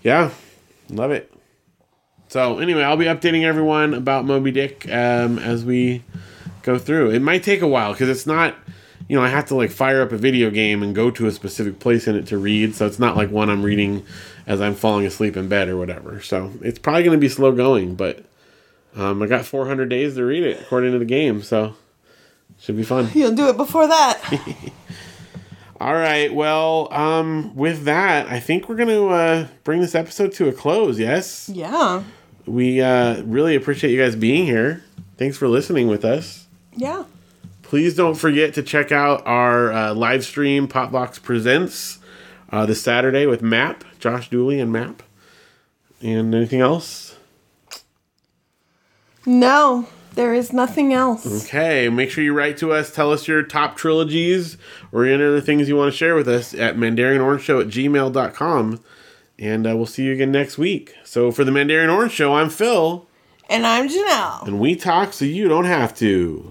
[0.02, 0.30] Yeah,
[0.90, 1.32] love it.
[2.28, 6.02] So anyway, I'll be updating everyone about Moby Dick um, as we
[6.62, 7.10] go through.
[7.10, 8.54] It might take a while because it's not,
[9.08, 11.32] you know, I have to like fire up a video game and go to a
[11.32, 12.74] specific place in it to read.
[12.74, 14.04] So it's not like one I'm reading
[14.46, 16.20] as I'm falling asleep in bed or whatever.
[16.20, 18.24] So it's probably going to be slow going, but
[18.98, 21.42] um, I got 400 days to read it according to the game.
[21.42, 21.74] So
[22.58, 23.08] should be fun.
[23.14, 24.20] You'll do it before that.
[25.80, 26.34] All right.
[26.34, 30.52] Well, um, with that, I think we're going to uh, bring this episode to a
[30.52, 30.98] close.
[30.98, 31.48] Yes.
[31.48, 32.02] yeah.
[32.46, 34.82] We uh, really appreciate you guys being here.
[35.16, 36.46] Thanks for listening with us.
[36.74, 37.04] Yeah.
[37.62, 41.98] Please don't forget to check out our uh, live stream, Popvox Presents,
[42.50, 45.02] uh, this Saturday with Map, Josh Dooley and Map.
[46.02, 47.07] And anything else?
[49.28, 51.44] No, there is nothing else.
[51.44, 52.90] Okay, make sure you write to us.
[52.90, 54.56] Tell us your top trilogies
[54.90, 58.80] or any other things you want to share with us at mandarianorangeshow at gmail.com.
[59.38, 60.94] And uh, we'll see you again next week.
[61.04, 63.06] So for the Mandarian Orange Show, I'm Phil.
[63.50, 64.46] And I'm Janelle.
[64.46, 66.50] And we talk so you don't have to.